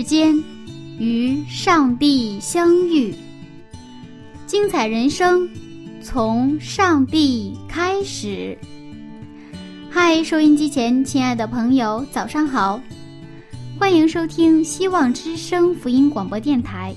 [0.00, 0.34] 时间
[0.98, 3.14] 与上帝相遇，
[4.46, 5.46] 精彩人生
[6.02, 8.56] 从上帝开始。
[9.90, 12.80] 嗨，收音机前亲爱的朋友，早上好，
[13.78, 16.94] 欢迎收听希望之声福音广播电台。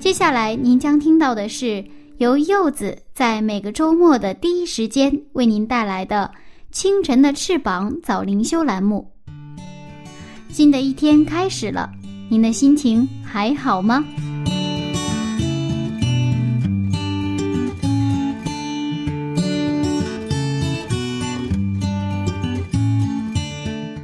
[0.00, 1.84] 接下来您将听到的是
[2.16, 6.28] 由柚子在每个周末的第一时间为您带来的
[6.76, 9.08] 《清晨的翅膀》早灵修栏目。
[10.58, 11.88] 新的一天开始了，
[12.28, 14.04] 您的心情还好吗？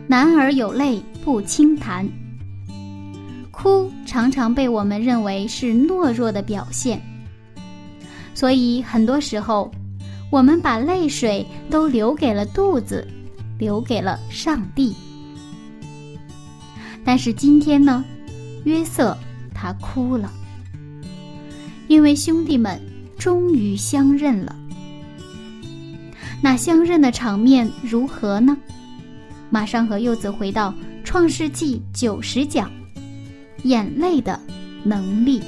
[0.07, 2.09] 男儿有泪不轻弹，
[3.51, 7.03] 哭常常被我们认为是懦弱的表现，
[8.33, 9.69] 所以很多时候，
[10.31, 13.05] 我们把泪水都留给了肚子，
[13.59, 14.95] 留给了上帝。
[17.05, 18.05] 但是今天呢，
[18.65, 19.17] 约瑟
[19.55, 20.33] 他哭了，
[21.87, 22.81] 因为兄弟们
[23.19, 24.57] 终于相认了。
[26.43, 28.57] 那相认的场面如何呢？
[29.51, 30.71] 马上和柚子回到
[31.05, 32.71] 《创世纪》九十讲，
[33.63, 34.41] 眼泪的
[34.83, 35.41] 能力。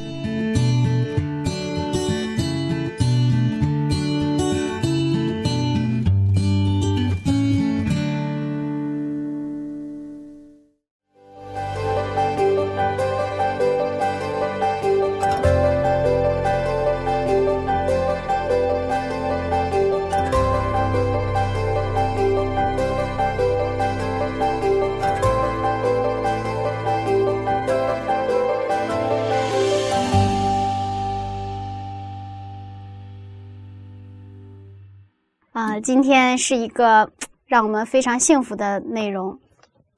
[36.06, 37.10] 天是一个
[37.46, 39.36] 让我们非常幸福的内容。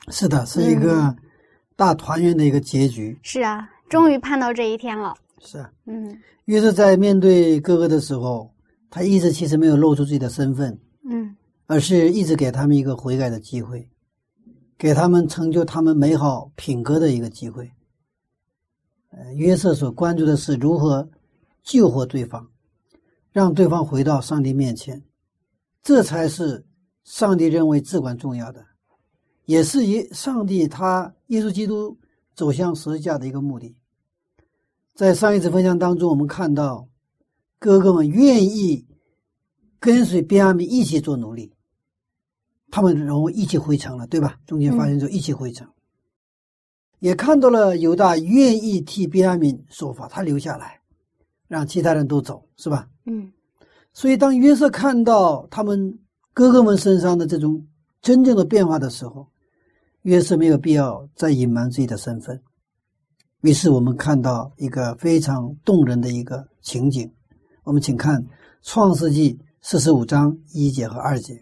[0.09, 1.15] 是的，是一个
[1.77, 3.19] 大团圆的一个结局。
[3.23, 5.15] 是啊，终于盼到这一天了。
[5.41, 8.51] 是啊，嗯约瑟在面对哥哥的时候，
[8.89, 11.37] 他一直其实没有露出自己的身份，嗯
[11.67, 13.87] 而是一直给他们一个悔改的机会，
[14.79, 17.71] 给他们成就他们美好品格的一个机会。
[19.11, 21.09] 呃，约瑟所关注的是如何
[21.63, 22.49] 救活对方，
[23.31, 25.03] 让对方回到上帝面前，
[25.83, 26.67] 这才是
[27.05, 28.65] 上帝认为至关重要的，
[29.47, 31.99] 也是耶上帝他耶稣基督
[32.35, 33.75] 走向十字架的一个目的。
[34.95, 36.89] 在上一次分享当中，我们看到
[37.59, 38.87] 哥哥们愿意
[39.79, 41.55] 跟随便雅悯一起做奴隶，
[42.71, 44.39] 他们然后一起回城了，对吧？
[44.45, 45.67] 中间发生就一起回城，
[46.99, 50.81] 也看到了犹大愿意替便雅悯说法，他留下来，
[51.47, 52.89] 让其他人都走，是吧？
[53.07, 53.33] 嗯
[53.99, 55.99] 所以，当约瑟看到他们
[56.33, 57.67] 哥哥们身上的这种
[58.01, 59.27] 真正的变化的时候，
[60.03, 62.41] 约瑟没有必要再隐瞒自己的身份。
[63.41, 67.13] 于是，我们看到一个非常动人的一个情景。
[67.65, 68.23] 我们请看
[68.63, 71.35] 《创世纪》四十五章一节和二节。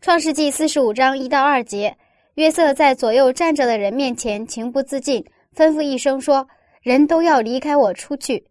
[0.00, 1.96] 创世纪四十五章一到二节，
[2.34, 5.24] 约瑟在左右站着的人面前情不自禁，
[5.54, 6.48] 吩咐一声说
[6.82, 8.44] ：“人都要离开我出去。”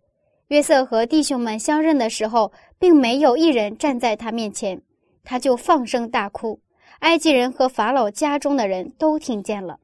[0.52, 4.82] 约瑟和弟兄们相认的时候，并没有一人站在他面前，
[5.24, 6.60] 他就放声大哭。
[7.00, 9.80] 埃及人和法老家中的人都听见了。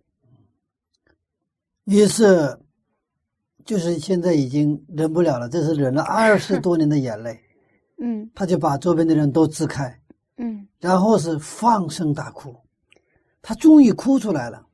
[1.85, 2.59] 约瑟
[3.63, 7.39] 就是现在已经忍不了了，这是忍了二十多年的眼泪，
[8.03, 9.97] 嗯他就把周边的人都支开，
[10.35, 12.53] 嗯然后是放声大哭，
[13.41, 14.67] 他终于哭出来了。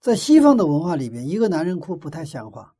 [0.00, 2.72] 在西方的文化里边，一个男人哭不太像话，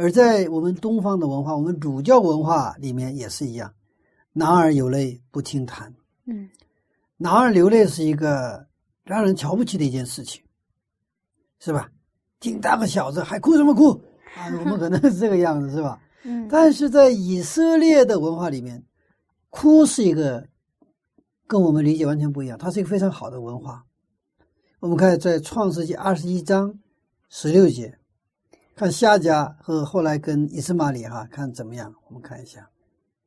[0.00, 3.74] 而在我们东方的文化，我们儒教文化里面也是一样，
[4.32, 5.92] 男儿有泪不轻弹，
[6.24, 6.48] 嗯
[7.16, 8.64] 男儿流泪是一个
[9.02, 10.40] 让人瞧不起的一件事情，
[11.58, 11.90] 是吧？
[12.38, 13.90] 挺大个小子还哭什么哭
[14.36, 14.46] 啊？
[14.60, 16.00] 我们可能是这个样子，是吧？
[16.22, 18.80] 嗯但是在以色列的文化里面，
[19.50, 20.46] 哭是一个
[21.48, 23.84] 跟我们理解完全不一样，它是一个非常好的文化。
[24.78, 26.78] 我们看在创世纪二十一章
[27.28, 27.98] 十六节，
[28.78, 31.92] 看夏家和后来跟以斯玛里哈，看怎么样？
[32.06, 32.60] 我们看一下《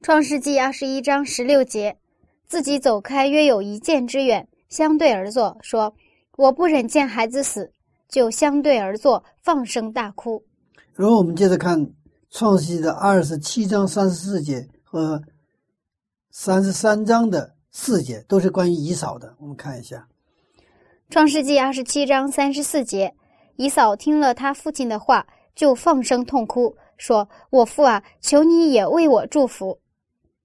[0.02, 1.98] 创世纪》二十一章十六节，
[2.48, 5.94] 自己走开约有一箭之远，相对而坐，说
[6.40, 7.70] ：“我不忍见孩子死。”
[8.08, 10.42] 就相对而坐，放声大哭。
[10.94, 11.78] 然后我们接着看
[12.30, 15.22] 《创世纪》的二十七章三十四节和
[16.30, 19.36] 三十三章的四节，都是关于以扫的。
[19.38, 20.08] 我们看一下
[21.10, 23.14] 《创世纪》二十七章三十四节，
[23.58, 29.80] 以扫听了他父亲的话，就放声痛哭，说：“我父啊，求你也为我祝福。”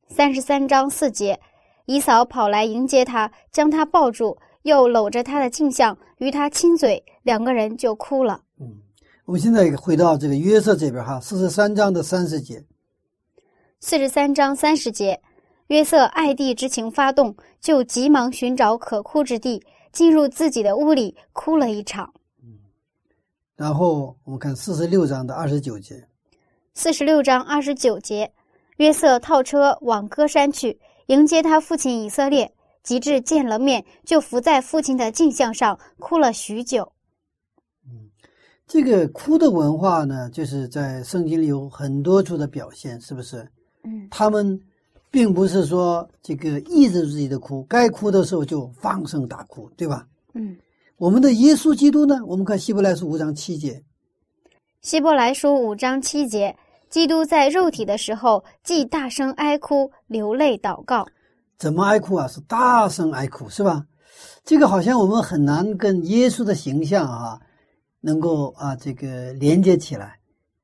[0.08, 1.40] 三十三章四节，
[1.86, 4.38] 姨嫂跑来迎接他，将他抱住。
[4.62, 8.40] 又搂着他的镜像与他亲嘴，两个人就哭了。
[8.60, 8.82] 嗯，
[9.24, 12.64] 我们现在回到这个约瑟这边哈，四十三章的三十节。
[13.78, 15.20] 四十三章三十节，
[15.68, 22.12] 约瑟爱弟之情发动，就急忙寻找可哭之地，进入自己的屋里哭了一场。
[23.56, 26.06] 嗯，然后我们看四十六章的二十九节。
[26.74, 28.32] 四十六章二十九节，
[28.76, 32.52] 约瑟套车往歌山去迎接他父亲以色列。
[32.82, 36.92] 及至见了面，就伏在父亲的镜像上哭了许久。
[37.84, 38.08] 嗯，
[38.64, 43.44] 这个哭的文化呢，就是在圣经里有很多处的表现，是不是？
[43.82, 44.56] 嗯，他们
[45.10, 50.06] 并不是说这个抑制自己的哭，该哭的时候就放声大哭，对吧？
[50.34, 50.56] 嗯，
[50.98, 52.18] 我们的耶稣基督呢？
[52.26, 53.82] 我们看希伯来书五章七节。
[54.80, 56.56] 希伯来书五章七节，
[56.88, 61.06] 基督在肉体的时候，既大声哀哭、流泪祷告。
[61.58, 62.26] 怎么哀哭啊？
[62.28, 63.84] 是大声哀哭，是吧？
[64.42, 67.38] 这个好像我们很难跟耶稣的形象啊，
[68.00, 70.18] 能够啊这个连接起来。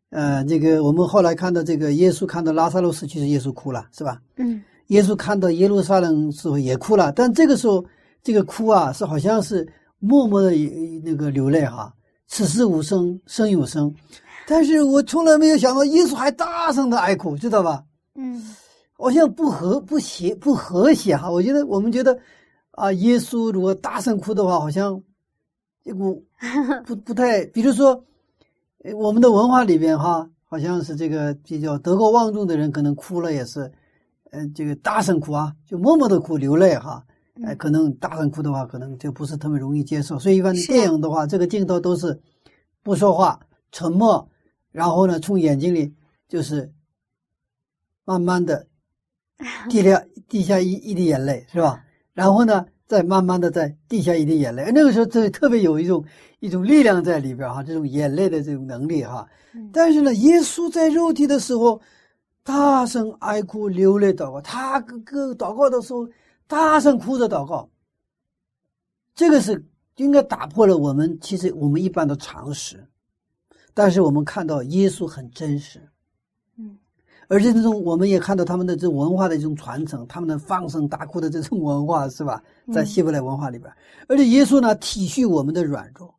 [0.08, 4.18] 呃，这个我们后来看到这个耶稣看到拉萨路死去时，耶稣哭了，是吧？
[4.36, 4.62] 嗯。
[4.86, 7.84] 耶稣看到耶路撒冷时候也哭了，但这个时候
[8.22, 9.66] 这个哭啊，是好像是
[10.02, 10.50] 默默的
[11.04, 11.94] 那个流泪哈。
[12.26, 13.94] 此时无声胜有声，
[14.46, 17.84] 但是我从来没有想到耶稣还大声的哀哭，知道吧？
[18.16, 18.42] 嗯。
[18.94, 22.16] 好像不和不协不和谐哈，我觉得我们觉得
[22.70, 25.02] 啊，耶稣如果大声哭的话，好像
[25.84, 26.24] 这股
[26.86, 28.04] 不不太，比如说
[28.94, 33.72] 我们的文化里边哈，好像是这个比较德高望重的人，可能哭了也是，
[34.30, 37.04] 嗯，这个大声哭啊，就默默的哭流泪哈，
[37.44, 42.20] 哎，可能大声哭的话，可能就不是特别容易接受，所以一般电影的话，这个镜头都是
[42.82, 43.40] 不说话，
[43.70, 44.28] 沉默，
[44.70, 45.94] 然后呢，从眼睛里
[46.28, 46.72] 就是
[48.04, 48.66] 慢慢的。
[49.68, 51.82] 滴下滴下一一滴眼泪是吧？
[52.12, 54.70] 然后呢，再慢慢的再滴下一滴眼泪。
[54.72, 56.04] 那个时候，这特别有一种
[56.38, 59.26] 一种力量在里边哈，这种眼泪的这种能力哈。
[59.72, 61.80] 但是呢，耶稣在肉体的时候，
[62.44, 66.06] 大声哀哭流泪祷告，他个个祷告的时候
[66.52, 67.66] 大声哭着祷告。
[69.14, 69.64] 这个是
[69.96, 72.86] 应该打破了我们其实我们一般的常识，
[73.72, 75.80] 但是我们看到耶稣很真实。
[76.58, 76.76] 嗯
[77.28, 82.42] 而且这种，我们也看到他们的这文化的这种传承，他们的放声大哭的这种文化，是吧？
[82.70, 83.72] 在希伯来文化里边，
[84.06, 86.14] 而且耶稣呢体恤我们的软弱，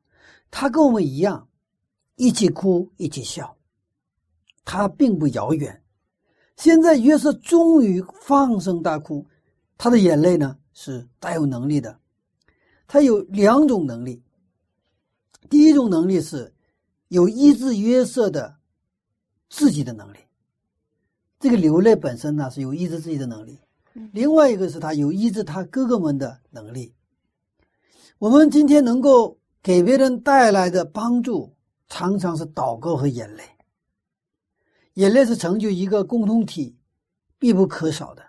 [0.50, 1.48] 他跟我们一样，
[2.16, 3.56] 一起哭，一起笑，
[4.66, 5.80] 他并不遥远。
[6.56, 9.24] 现在约瑟终于放声大哭，
[9.78, 12.00] 他的眼泪呢是带有能力的，
[12.88, 14.24] 他有两种能力。
[15.50, 16.54] 第一种能力是
[17.10, 18.56] 有医治约瑟的
[19.50, 20.18] 自己的能力。
[21.40, 23.60] 这个流泪本身呢是有医治自己的能力，
[24.14, 26.94] 另外一个是他有医治他哥哥们的能力。
[28.18, 31.54] 我们今天能够给别人带来的帮助，
[31.90, 33.44] 常常是祷告和眼泪。
[34.94, 36.78] 眼泪是成就一个共同体
[37.38, 38.24] 必不可少的。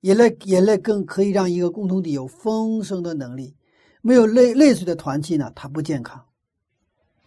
[0.00, 3.56] 眼泪，眼泪更可以让一个共同体有丰盛的能力。
[4.02, 6.26] 没有泪泪水的团体呢，它不健康。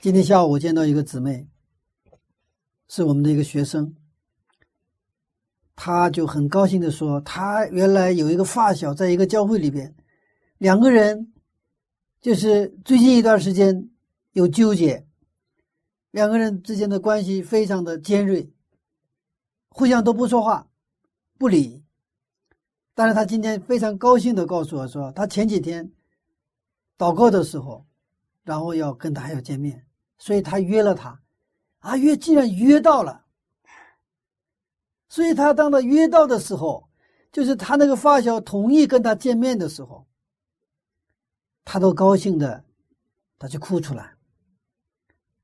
[0.01, 1.47] 今天下午我见到一个姊妹，
[2.87, 3.95] 是我们的一个学生。
[5.75, 9.95] 他就很高兴的说：“他原来有一个发小，在一个教会里边，
[10.57, 11.33] 两个人
[12.21, 13.89] 就是最近一段时间
[14.31, 15.05] 有纠结，
[16.11, 18.51] 两个人之间的关系非常的尖锐，
[19.69, 20.67] 互相都不说话，
[21.37, 21.82] 不理。
[22.93, 25.91] 但是他今天非常高兴的告诉我说，他前几天
[26.97, 27.85] 祷告的时候，
[28.43, 29.85] 然后要跟他要见面，
[30.17, 31.19] 所以他约了他，
[31.79, 33.21] 啊约，既然约到了。”
[35.09, 36.89] 所以他当他约到的时候，
[37.31, 40.07] 就是他那个发小同意跟他见面的时候，
[41.63, 42.63] 他都高兴的，
[43.37, 44.13] 他就哭出来。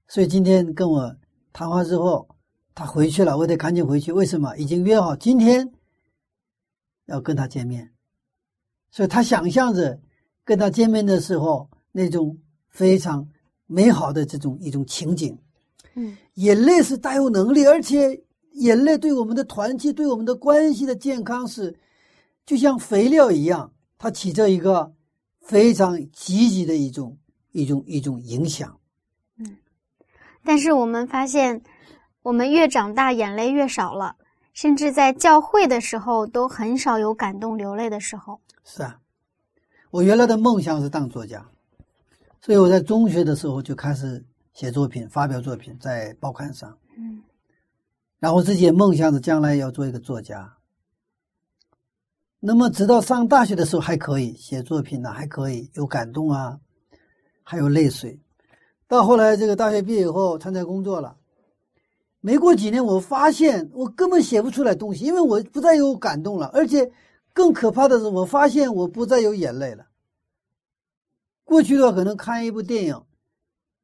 [0.08, 1.15] 所以今天跟我
[1.53, 2.27] 谈话之后，
[2.74, 4.12] 他回去了，我得赶紧回去。
[4.12, 4.58] 为什么？
[4.58, 5.72] 已经约好今天
[7.10, 7.92] 要跟他见面，
[8.92, 10.00] 所以他想象着
[10.44, 12.38] 跟他见面的时候那种
[12.70, 13.28] 非常
[13.68, 15.38] 美好的这种一种情景。
[15.96, 18.22] 嗯，眼泪是大有能力，而且
[18.54, 21.75] 眼泪对我们的团契、对我们的关系的健康是，
[22.46, 24.94] 就像肥料一样，它起着一个
[25.42, 27.18] 非常积极的一种
[27.51, 28.80] 一种一种影响。
[29.38, 29.58] 嗯
[30.42, 31.62] 但是我们发现，
[32.24, 34.16] 我们越长大，眼泪越少了，
[34.62, 38.42] 甚至在教会的时候都很少有感动流泪的时候。
[38.66, 39.00] 是啊，
[39.89, 41.50] 我原来的梦想是当作家，
[42.42, 46.78] 所以我在中学的时候就开始写作品、发表作品在报刊上。
[46.98, 47.24] 嗯，
[48.20, 50.58] 然后自己也梦想着将来要做一个作家。
[52.42, 56.60] 那么直到上大学的时候还可以写作品呢，还可以有感动啊，
[57.44, 58.20] 还有泪水。
[58.89, 61.16] 到后来这个大学毕业以后参加工作了，
[62.22, 66.92] 没过几年，我发现我根本写不出来东西，因为我不再有感动了，而且
[67.34, 69.86] 更可怕的是，我发现我不再有眼泪了。
[71.46, 73.02] 过去的话，可能看一部电影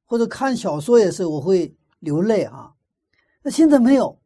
[0.05, 2.73] 或者看小说也是，我会流泪啊。
[3.41, 4.19] 那现在没有，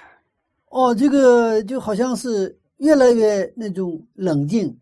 [0.68, 4.78] 哦，这个就好像是越来越那种冷静，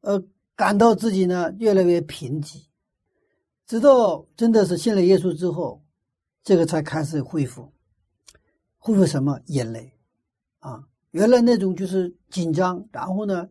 [0.00, 0.24] 呃，
[0.56, 2.62] 感到自己呢越来越贫瘠。
[3.66, 5.82] 直到真的是信了耶稣之后，
[6.42, 7.70] 这个才开始恢复，
[8.84, 9.92] 恢复什么眼泪
[10.58, 10.82] 啊？
[11.12, 13.48] 原来那种就是紧张，然后呢，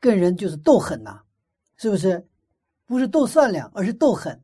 [0.00, 1.20] 跟人就是斗狠呐，
[1.76, 2.26] 是不是？
[2.84, 4.40] 不是斗善良，而是斗狠。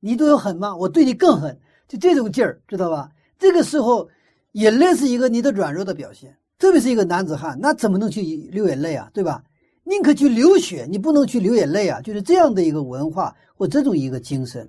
[0.00, 0.74] 你对我狠吗？
[0.74, 3.10] 我对你更狠，就这种劲儿，知道吧？
[3.38, 4.08] 这个时候，
[4.52, 9.10] 眼泪是一个你的软弱的表现，特别是一个男子汉，那怎么能去流眼泪啊？
[9.12, 9.44] 对吧？
[9.84, 12.00] 宁可去流血，你不能去流眼泪啊！
[12.00, 14.68] 就是这样的一个文化或这种一个精神。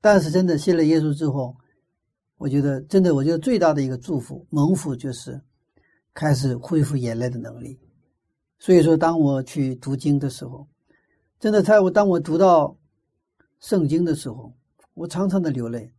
[0.00, 1.54] 但是真的信了耶稣之后，
[2.42, 5.40] 我觉得真的，我觉得最大的一个祝福蒙福就是
[6.12, 7.78] 开始恢复眼泪的能力。
[8.58, 10.66] 所以说，当我去读经的时候，
[11.38, 12.76] 真的在我当我读到
[13.60, 14.52] 圣经的时候，
[14.94, 15.92] 我常常的流泪。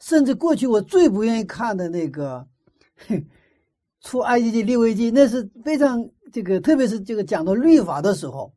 [0.00, 2.44] 甚至过去我最不愿意看的那个
[4.00, 6.04] 出埃及记、利未记，那是非常。
[6.32, 8.52] 这个特别是这个讲到律法的时候，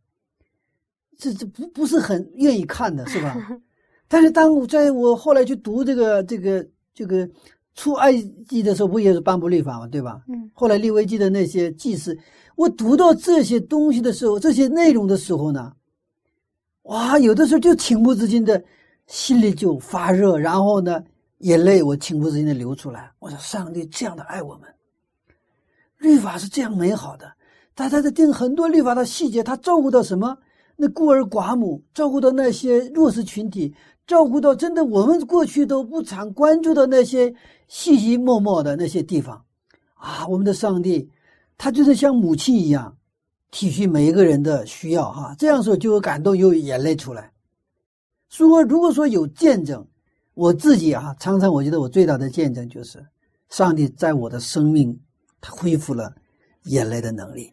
[1.17, 3.35] 这这不不是很愿意看的，是吧？
[4.09, 7.27] 但是当我在我后来去读这个这个这个
[7.75, 8.13] 出埃
[8.47, 10.21] 及的时候，不也是颁布律法嘛，对吧？
[10.27, 10.49] 嗯。
[10.53, 12.17] 后来利未记的那些祭司，
[12.55, 15.73] 我读到这些东西的时候，这些内容的时候呢，
[16.83, 18.63] 哇，有的时候就情不自禁的，
[19.07, 21.03] 心里就发热，然后呢，
[21.39, 23.11] 眼泪我情不自禁的流出来。
[23.19, 24.69] 我说，上帝这样的爱我们，
[25.97, 27.33] 律法是这样美好的。
[27.75, 30.37] 他他在定很多律法的细节，他照顾到什么？
[30.75, 33.73] 那孤儿寡母，照顾到那些弱势群体，
[34.07, 37.33] 照顾到真的我们过去都不常关注的那些
[37.67, 39.43] 细细默默的那些地方，
[39.93, 41.09] 啊，我们的上帝，
[41.57, 42.97] 他就是像母亲一样，
[43.51, 47.31] 体恤每一个人的需要，哈，这样说就有感动，有眼泪出来。
[48.29, 49.85] 说如果说有见证，
[50.33, 53.05] 我自己啊，常常我觉得我最大的见证就是，
[53.49, 54.99] 上帝在我的生命，
[55.39, 56.11] 他恢复了
[56.63, 57.51] 眼泪的能力。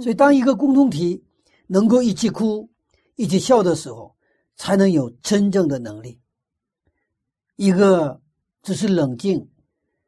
[0.00, 1.22] 所以，当一个共同体
[1.68, 2.68] 能够一起哭、
[3.14, 4.16] 一起笑的时候，
[4.56, 6.20] 才能有真正的能力。
[7.54, 8.20] 一个
[8.62, 9.48] 只是冷静、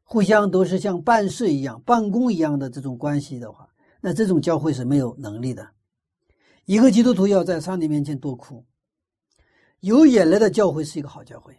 [0.02, 3.68] 互相都是像办事一样、办公一样的这种关系的话，
[4.00, 5.68] 那这种教会是没有能力的。
[6.64, 8.64] 一个基督徒要在上帝面前多哭，
[9.80, 11.56] 有眼泪的教会是一个好教会，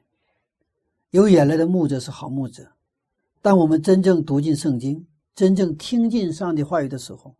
[1.10, 2.72] 有眼泪的牧者是好牧者。
[3.42, 5.06] 当我们真正读进圣经、
[5.36, 7.36] 真正听进上帝话语的时候，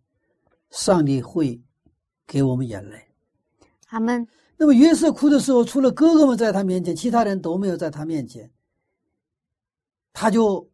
[0.70, 1.62] 上帝会
[2.32, 2.98] 给我们眼泪，
[3.90, 4.26] 阿门。
[4.56, 8.50] 那么约瑟哭的时候，除了哥哥们在他面前，其他人都没有在他面前，
[10.14, 10.66] 他就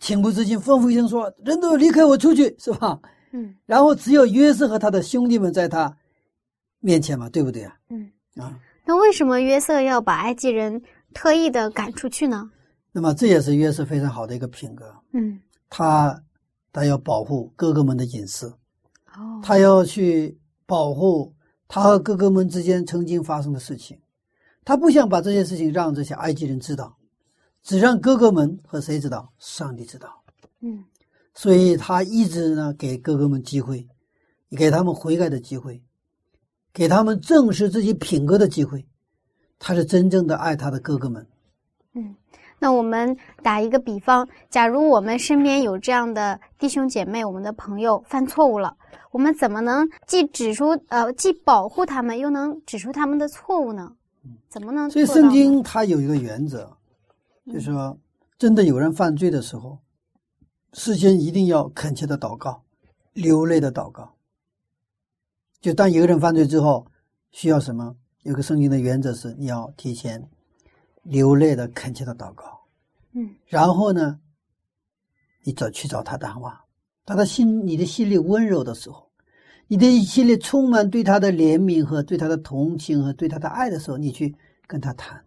[0.00, 2.98] 情不自禁吩咐一声说：“人都离开我出去，是吧？”
[3.32, 3.54] 嗯。
[3.66, 5.94] 然后只有约瑟和他的兄弟们在他
[6.80, 7.76] 面前嘛，对不对啊？
[7.90, 8.10] 嗯。
[8.36, 10.80] 啊，那为什么约瑟要把埃及人
[11.12, 12.50] 特意的赶出去呢？
[12.92, 14.90] 那么这也是约瑟非常好的一个品格。
[15.12, 15.38] 嗯。
[15.68, 16.18] 他
[16.72, 18.48] 他要保护哥哥们的隐私。
[19.18, 21.34] 哦，他要去保护
[21.68, 24.00] 他和哥哥们之间曾经发生的事情，
[24.64, 26.96] 他不想把这件事情让这些埃及人知道，
[27.62, 29.32] 只让哥哥们和谁知道？
[29.38, 30.22] 上帝知道。
[30.60, 30.84] 嗯，
[31.34, 33.86] 所以他一直呢给哥哥们机会，
[34.50, 35.82] 给他们悔改的机会，
[36.72, 38.86] 给他们正视自己品格的机会。
[39.58, 41.26] 他是真正的爱他的哥哥们。
[41.94, 42.14] 嗯。
[42.58, 48.76] 那我们打一个比方，假如我们身边有这样的弟兄姐妹，我们的朋友犯错误了，
[49.10, 53.92] 我们怎么能既指出呃既保护他们，又能指出他们的错误呢？
[54.48, 54.88] 怎么能？
[54.90, 56.74] 所以圣经它有一个原则，
[57.46, 57.98] 就是说，
[58.38, 59.78] 真的有人犯罪的时候，
[60.72, 62.62] 事先一定要恳切的祷告，
[63.12, 64.14] 流泪的祷告。
[65.60, 66.86] 就当一个人犯罪之后，
[67.30, 67.94] 需要什么？
[68.22, 70.26] 有个圣经的原则是，你要提前
[71.04, 72.60] 流泪的恳切的祷告，
[73.12, 74.18] 嗯然后呢，
[75.42, 76.64] 你找去找他谈话。
[77.04, 79.10] 当他心你的心里温柔的时候，
[79.66, 84.34] 你的心里充满对他的怜悯和对他的同情和对他的爱的时候，你去
[84.66, 85.24] 跟他谈。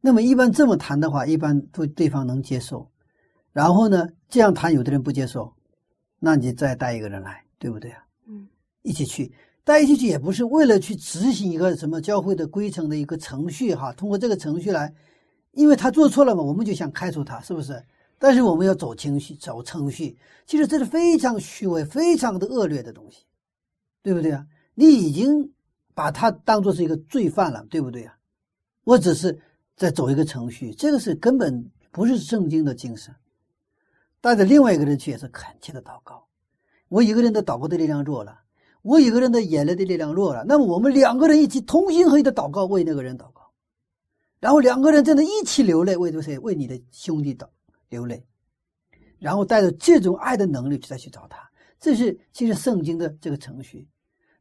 [0.00, 2.90] 那么一般这么谈的话，一般对对方能接受。
[3.52, 5.54] 然后呢，这样谈有的人不接受，
[6.18, 8.04] 那你再带一个人来，对不对啊？
[8.26, 8.48] 嗯
[8.82, 9.32] 一起去，
[9.64, 14.94] 带进去也不是为了去执行一个什么教会的规程的一个程序哈，通过这个程序来，
[15.52, 17.82] 因为他做错了嘛，我们就想开除他，是不是？
[18.18, 20.16] 但是我们要走程序，走程序，
[20.46, 23.24] 其实这是非常虚伪、非常的恶劣的东西，
[24.02, 24.46] 对不对啊？
[24.74, 25.52] 你已经
[25.94, 28.16] 把他当做是一个罪犯了，对不对啊？
[28.84, 29.40] 我只是
[29.76, 33.14] 在走一个程序，这个是根本不是圣经的精神。
[34.20, 36.26] 带着另外一个人去也是恳切的祷告，
[36.88, 38.40] 我一个人的祷告的力量弱了，
[38.84, 43.50] 我一个人的眼泪的力量弱了，那么我们两个人一起同心合意的祷告，为那个人祷告，
[44.40, 46.38] 然后两个人真的一起流泪，为谁？
[46.40, 47.46] 为你的兄弟祷
[47.88, 48.22] 流泪，
[49.18, 51.50] 然后带着这种爱的能力再去找他，
[51.80, 53.88] 这是其实圣经的这个程序。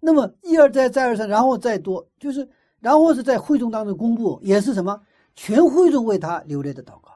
[0.02, 2.46] 那么一而再，再而三，然后再多，就是
[2.82, 5.02] 然后是在会众当中公布，也是什么？
[5.36, 7.14] 全会众为他流泪的祷告，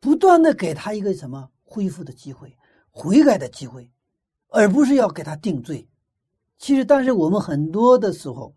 [0.00, 2.56] 不断的给他一个什么恢复的机会、
[2.90, 3.90] 悔改的机会，
[4.48, 5.86] 而不是要给他定罪。
[6.62, 8.54] 其实，但是我们很多的时候，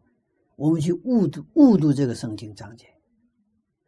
[0.55, 2.85] 我们去误读误读这个圣经章节，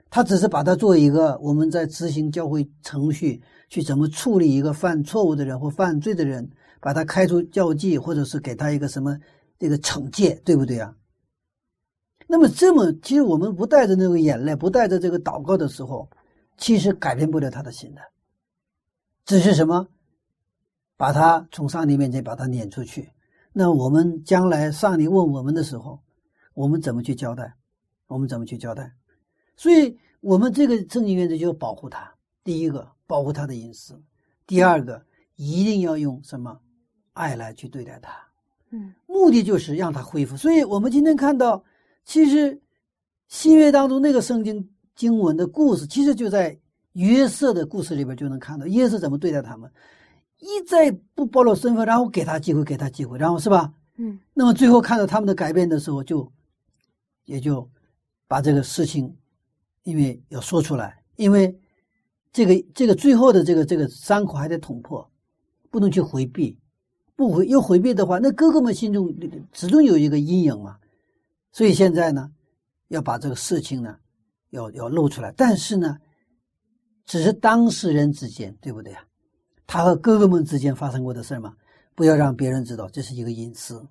[0.09, 6.49] 他只是把它作为一个我们在执行教会程序去怎么处理一个犯错误的人或犯罪的人，
[6.81, 9.15] 把他开除教籍，或者是给他一个什么
[9.59, 10.95] 这个惩戒，对不对啊？
[12.25, 16.09] 那么这么，其实我们不带着那个眼泪，不带着这个祷告的时候，
[16.57, 18.01] 其实改变不了他的心的，
[19.25, 19.87] 只是什么，
[20.97, 23.11] 把他从上帝面前把他撵出去。
[23.59, 25.99] 那我们将来上帝问我们的时候，
[26.53, 27.55] 我们怎么去交代？
[28.05, 28.93] 我们怎么去交代？
[29.55, 32.13] 所以，我们这个正经原则就是保护他。
[32.43, 33.95] 第一个，保护他的隐私；
[34.45, 35.03] 第二个，
[35.37, 36.55] 一定要用什么
[37.13, 38.11] 爱来去对待他。
[38.69, 40.37] 嗯目的就是让他恢复。
[40.37, 41.63] 所以我们今天看到，
[42.05, 42.61] 其实
[43.27, 46.55] 新约当中那个圣经经文的故事，其实就在
[46.93, 49.71] 约瑟的故事里边就能看到约瑟怎么对待他们，
[50.39, 53.73] 一再不暴露身份，然后给他机会，给他机会，然后是吧？
[53.95, 56.31] 嗯那么最后看到他们的改变的时候，就
[57.25, 57.67] 也就
[58.27, 59.15] 把这个事情，
[59.83, 61.59] 因为要说出来，因为
[62.31, 65.09] 这个这个最后的这个这个伤口还得捅破，
[65.71, 66.55] 不能去回避，
[67.15, 69.11] 不回又回避的话，那哥哥们心中
[69.51, 70.77] 始终有一个阴影嘛。
[71.51, 72.29] 所以现在呢，
[72.89, 73.97] 要把这个事情呢，
[74.51, 75.97] 要要露出来，但是呢，
[77.03, 79.03] 只是当事人之间，对不对啊？
[79.67, 81.53] 他和哥哥们之间发生过的事嘛，
[81.93, 83.85] 不要让别人知道，这是一个隐私。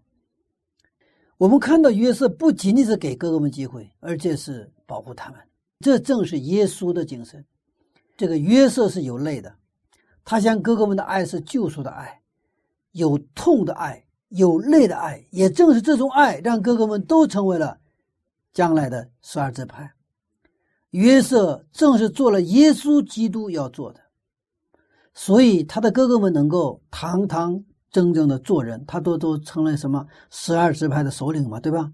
[1.37, 5.39] 我们看到约瑟不仅仅是给哥哥们机会，而且是保护他们，
[5.81, 7.45] 这正是耶稣的精神。
[8.17, 9.55] 这个约瑟是有泪的，
[10.25, 12.23] 他向哥哥们的爱是救赎的爱，
[12.93, 15.23] 有痛的爱，有泪的爱。
[15.31, 17.79] 也正是这种爱，让哥哥们都成为了
[18.55, 19.93] 将来的十二支派。
[20.93, 24.01] 约瑟正是做了耶稣基督要做的，
[25.18, 31.90] 所以他的哥哥们能够堂堂正正的做人，他都都成了什么十二支派的首领嘛，对吧？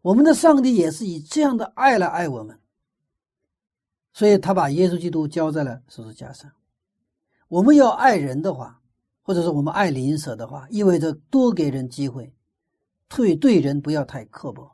[0.00, 2.58] 我们的上帝也是以这样的爱来爱我们，
[4.14, 6.50] 所以他把耶稣基督交在了十字架上。
[7.48, 8.80] 我们要爱人的话，
[9.20, 12.34] 或者说我们爱邻舍的话，意味着多给人机会，
[13.06, 14.66] 对对人不要太刻薄。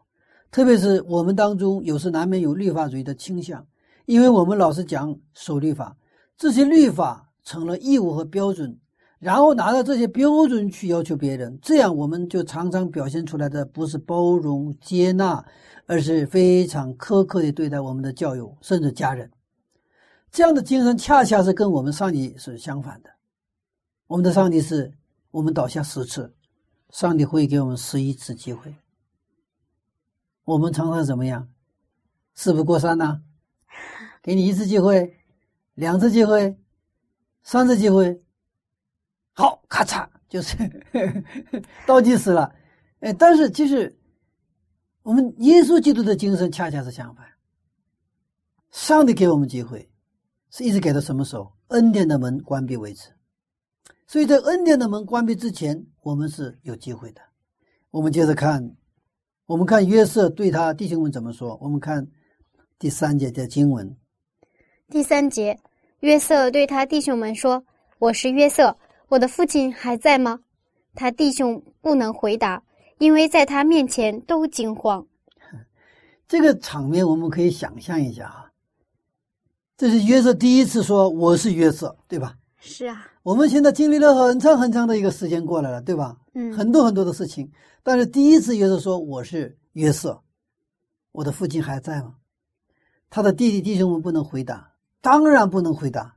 [0.52, 3.66] 特别是我们当中有时难免有律法主义的倾向，
[4.06, 5.96] 因为我们老是讲守律法，
[6.36, 8.78] 这些律法成了义务和标准，
[9.18, 15.42] 然后拿着这些标准去要求别人，这样我们就常常表现出来的不是包容接纳，
[15.86, 19.30] 而是非常苛刻的对待我们的教友甚至家人。
[20.30, 23.08] 这样的精神恰恰是跟我们上帝是相反的。
[24.08, 24.92] 我们的上帝是
[25.30, 26.30] 我们倒下十次，
[26.90, 28.74] 上帝会给我们十一次机会。
[30.44, 31.48] 我们常常怎么样？
[32.34, 33.22] 事不过三呐、
[34.22, 35.16] 给你一次机会，
[35.76, 36.54] 两次机会，
[37.50, 38.22] 三次机会，
[39.32, 40.54] 好，咔嚓，就是
[41.88, 42.54] 倒计时了。
[43.00, 43.98] 哎，但是其实
[45.02, 47.24] 我们耶稣基督的精神恰恰是相反。
[48.70, 49.90] 上帝给我们机会，
[50.50, 51.50] 是一直给到什么时候？
[51.68, 53.08] 恩典的门关闭为止。
[54.06, 57.22] 所以在恩典的门关闭之前，我们是有机会的。
[57.90, 58.76] 我们接着看，
[59.46, 61.56] 我们看约瑟对他弟兄们怎么说。
[61.62, 62.06] 我们看
[62.78, 63.96] 第三节的经文，
[64.90, 65.58] 第三节，
[66.00, 67.64] 约瑟对他弟兄们说
[67.98, 68.76] ：“我是约瑟，
[69.08, 70.38] 我的父亲还在吗？”
[70.94, 72.62] 他弟兄不能回答，
[72.98, 75.04] 因为在他面前都惊慌。
[76.28, 78.50] 这个场面我们可以想象一下啊，
[79.76, 82.36] 这是约瑟第一次说我是约瑟，对吧？
[82.60, 86.16] 是啊，我们现在经历了很长很长的一个时间过来了，对吧？
[86.34, 87.50] 嗯，很多很多的事情，
[87.82, 90.22] 但是第一次约瑟说我是约瑟，
[91.10, 92.14] 我的父亲还在吗？
[93.10, 96.16] 他的弟弟弟兄们不能回答，当然不能回答，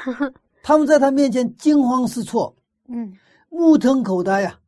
[0.62, 2.54] 他们在他面前惊慌失措，
[2.88, 3.16] 嗯。
[3.50, 4.58] 目瞪口呆呀、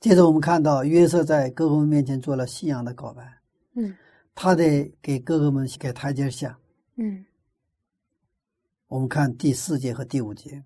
[0.00, 3.22] 接着我们看到约瑟在哥哥们面前做了信仰的告白，
[3.74, 3.96] 嗯。
[4.34, 6.58] 他得给哥哥们给台阶下。
[6.96, 7.24] 嗯，
[8.88, 10.62] 我们看第四节和第五节，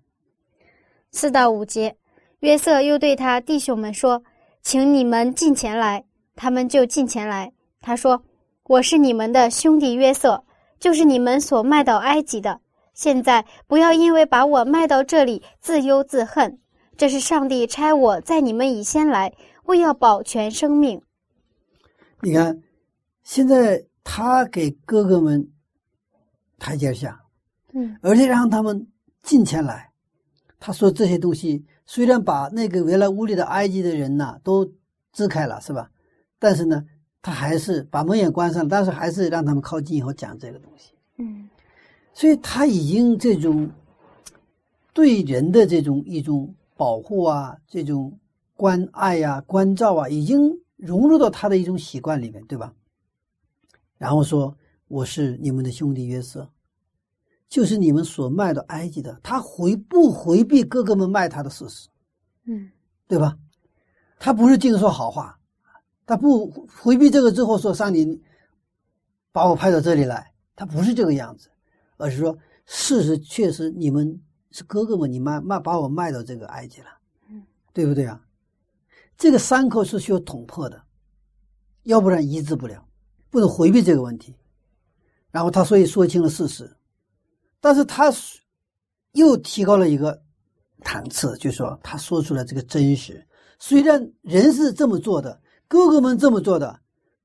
[1.11, 1.95] 四到五节，
[2.39, 4.23] 约瑟又对他弟兄们说
[4.63, 6.03] ：“请你们进前来。”
[6.35, 7.53] 他们就进前来。
[7.81, 8.23] 他说
[8.65, 10.43] ：“我是你们的兄弟约瑟，
[10.83, 12.59] 就是你们所卖到埃及的。
[12.93, 16.59] 现在不要因为把我卖到这里自忧自恨。
[16.97, 21.01] 这是上帝差我在你们以先来，为要保全生命。
[22.19, 22.61] 你看，
[23.23, 25.49] 现在他给哥哥们
[26.59, 27.17] 台阶下，
[27.71, 28.85] 嗯而且让他们
[29.21, 29.89] 进前来。
[30.59, 34.69] 他说这些东西虽然把那个原来屋里的埃及的人呐、都
[35.13, 35.89] 支开了，是吧？
[36.39, 36.83] 但是呢，
[37.23, 40.93] 他还是把门也关上，但是还是让他们靠近以后讲这个东西。
[41.17, 41.49] 嗯
[42.13, 43.67] 所以他已经这种
[44.93, 48.19] 对人的这种一种保护啊，这种
[48.55, 50.39] 关爱呀、关照啊，已经
[50.75, 52.71] 融入到他的一种习惯里面，对吧？
[53.97, 54.55] 然后说
[54.89, 56.47] ：“我是你们的兄弟约瑟，
[57.47, 61.87] 就是你们所卖到埃及的。”他回不回避哥哥们卖他的事实，
[62.45, 62.69] 嗯
[63.07, 63.37] 对吧？
[64.19, 65.39] 他不是净说好话，
[66.05, 66.49] 他不
[66.81, 68.21] 回避这个之后说上帝
[69.31, 71.49] 把我派到这里来，他不是这个样子，
[71.97, 76.87] 而是说事实确实你们是哥哥们，你卖卖把我卖到这个埃及了，
[77.29, 78.21] 嗯，对不对啊？
[79.17, 80.83] 这个伤口是需要捅破的，
[81.83, 82.85] 要不然医治不了，
[83.29, 84.35] 不能回避这个问题。
[85.31, 86.75] 然后他所以说清了事实，
[87.59, 88.13] 但是他
[89.13, 90.21] 又提高了一个
[90.83, 93.25] 档次，就说他说出了这个真实。
[93.57, 95.41] 虽然人是这么做的，
[95.73, 96.81] 哥哥们这么做的，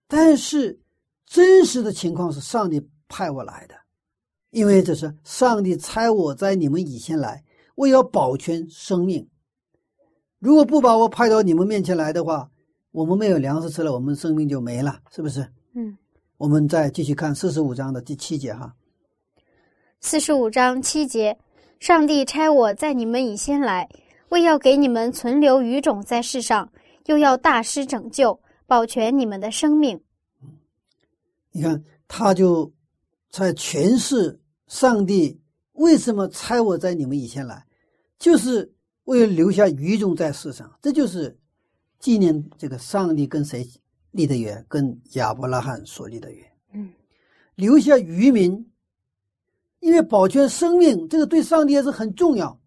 [0.07, 0.81] 但是
[1.27, 3.75] 真实的情况是上帝派我来的，
[4.53, 9.29] 因为这是上帝差我在你们以前来，我要保全生命。
[10.39, 12.49] 如果不把我派到你们面前来的话，
[12.91, 15.47] 我们没有粮食吃了，我们生命就没了，是不是？
[15.75, 15.95] 嗯。
[16.39, 18.75] 我们再继续看四十五章的第七节哈。
[20.01, 21.37] 四十五章七节，
[21.81, 23.87] 上帝差我在你们以先来，
[24.31, 26.73] 为要给你们存留余种在世上，
[27.09, 29.99] 又要大师拯救，保全你们的生命。
[31.51, 32.71] 你看，他就
[33.31, 35.41] 在诠释上帝
[35.73, 37.65] 为什么差我在你们以前来，
[38.19, 38.71] 就是
[39.05, 40.71] 为了留下余种在世上。
[40.83, 41.35] 这就是
[41.99, 43.67] 纪念这个上帝跟谁
[44.11, 46.53] 立的约，跟亚伯拉罕所立的约。
[46.75, 46.91] 嗯，
[47.55, 48.71] 留下余民，
[49.81, 52.61] 因为保全生命，这个对上帝也是很重要。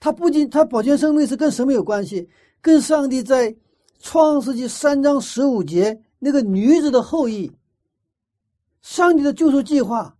[0.00, 2.26] 他不仅他保全生命是跟什么有关系？
[2.66, 3.54] 跟上帝在
[4.00, 7.52] 创世纪三章十五节那个女子的后裔，
[8.82, 10.16] 上帝的救赎计划，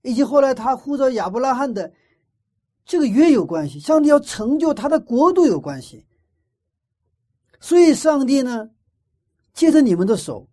[0.00, 1.92] 以及后来他呼召亚伯拉罕的
[2.86, 3.78] 这个约有关系。
[3.78, 6.06] 上帝要成就他的国度有关系。
[7.60, 8.70] 所以，上帝呢，
[9.52, 10.48] 借着你们的手，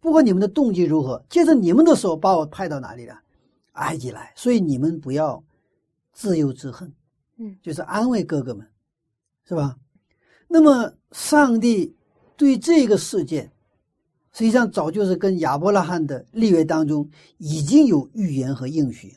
[0.00, 3.18] 不管你们的动机如何，借着你们的手把我派到哪里了？
[3.72, 4.34] 埃及来。
[4.36, 5.42] 所以你们不要
[6.12, 6.92] 自由自恨，
[7.38, 8.70] 嗯，就是安慰哥哥们，
[9.48, 9.74] 是吧？
[10.48, 11.94] 那么，上帝
[12.36, 13.50] 对这个事件，
[14.32, 19.14] 实际上早就是跟亚伯拉罕的立约当中已经有预言和应许。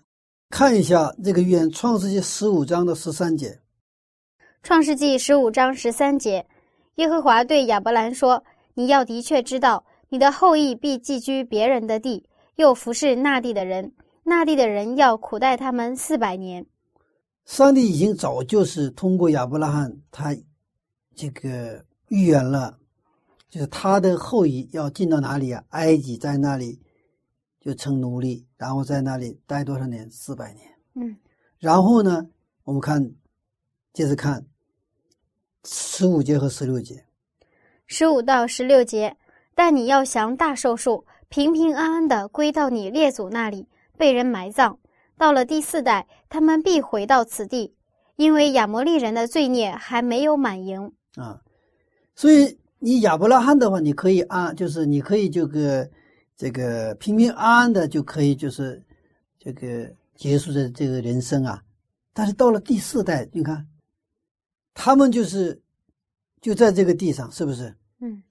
[0.49, 3.59] 看一下这个预言，《创世纪》十五章的十三节。
[4.63, 6.45] 创世纪十五章十三节，
[6.95, 16.65] 耶和华对亚伯兰说：“你要的确知道，你的后裔必寄居别人的地，又服侍那地的人，那地的人要苦待他们四百年。
[17.45, 20.35] 上帝已经早就是通过亚伯拉罕，他
[21.19, 22.79] 这个预言了，
[23.49, 25.61] 就是他的后裔要进到哪里啊？
[25.71, 26.79] 埃及，在那里
[27.59, 30.09] 就成奴隶，然后在那里待多少年？
[30.09, 30.65] 四百年。
[30.93, 31.17] 嗯，
[31.57, 32.25] 然后呢，
[32.63, 33.11] 我们看，
[33.91, 34.45] 接着看
[35.65, 37.05] 十五节和十六节。
[37.85, 39.17] 十五到十六节，
[39.53, 44.79] 但你要降大寿数，平平安安的归到你列祖那里，被人埋葬。
[45.17, 47.75] 到了第四代，他们必回到此地，
[48.15, 50.93] 因为亚摩利人的罪孽还没有满盈。
[51.15, 51.41] 啊，
[52.15, 55.89] 所以你亚伯拉罕的话，你可以安，就是你可以这个
[56.37, 58.81] 这个平平安安的就可以就是
[59.37, 61.63] 这个结束的这个人生啊。
[62.13, 63.67] 但是到了第四代，你看
[64.73, 65.61] 他们就是
[66.41, 67.75] 就在这个地上，是不是？
[67.99, 68.23] 嗯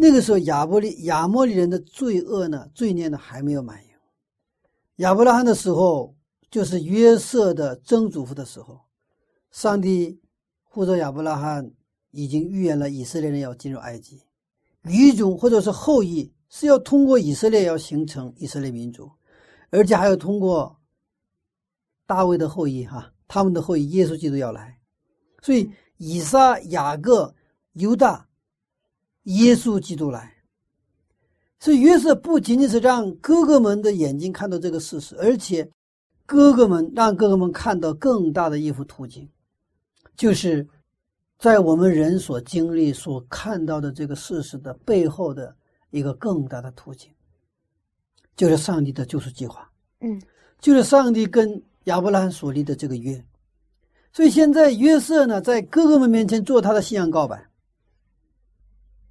[0.00, 3.90] 那个时候亚伯利亚摩利人的罪恶呢，罪孽呢还没有满盈。
[4.96, 6.14] 亚伯拉罕的时候，
[6.50, 8.80] 就是约瑟的曾祖父的时候，
[9.50, 10.20] 上帝
[10.78, 11.72] 呼召亚伯拉罕，
[12.12, 14.22] 已经预言了以色列人要进入埃及，
[14.84, 19.10] 语种或者是后裔是要通过以色列要形成以色列民族，
[19.70, 20.78] 而且还要通过
[22.06, 24.78] 大卫的后裔哈，他们的后裔耶稣基督要来，
[25.42, 27.34] 所以以撒、雅各、
[27.72, 28.28] 犹大。
[29.24, 30.32] 耶稣基督来，
[31.58, 35.68] 所以约瑟不仅仅是让哥哥们的眼睛看到这个事实，而且
[36.24, 39.28] 哥哥们让哥哥们看到更大的一幅图景，
[40.18, 40.66] 就是
[41.38, 45.54] 在我们人所经历、所看到的这个事实的背后的
[45.90, 47.08] 一个更大的途径，
[48.36, 49.70] 就是上帝的救赎计划。
[50.00, 50.20] 嗯，
[50.60, 53.24] 就是上帝跟亚伯拉罕所立的这个约。
[54.12, 57.46] 所以现在约瑟呢，在哥哥们面前做他的信仰告白。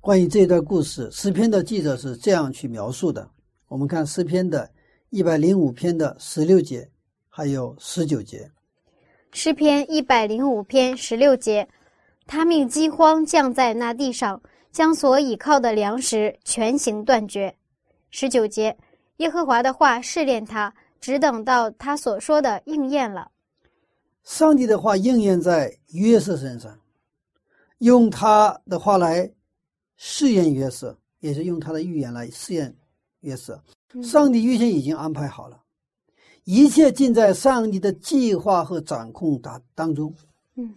[0.01, 3.29] 关于这段故事，诗篇的记者是这样去描述的。
[3.69, 4.69] 我们看诗篇的
[5.09, 6.89] 一百零五篇的十六节，
[7.29, 8.51] 还有十九节。
[9.31, 11.67] 诗篇一百零五篇十六节，
[12.25, 17.55] 他命饥荒降在那地上，将所倚靠的粮食全行断绝。
[18.09, 18.75] 十九节，
[19.17, 23.31] 耶和华的话试炼他，只等到他所说的应验了。
[24.23, 26.77] 上帝的话应验在约瑟身上，
[27.79, 29.31] 用他的话来。
[29.99, 32.71] 试验约瑟，也是用他的预言来试验
[33.21, 33.59] 约瑟。
[34.03, 35.59] 上帝预先已经安排好了，
[36.47, 40.13] 一切尽在上帝的计划和掌控当当中。
[40.55, 40.75] 嗯，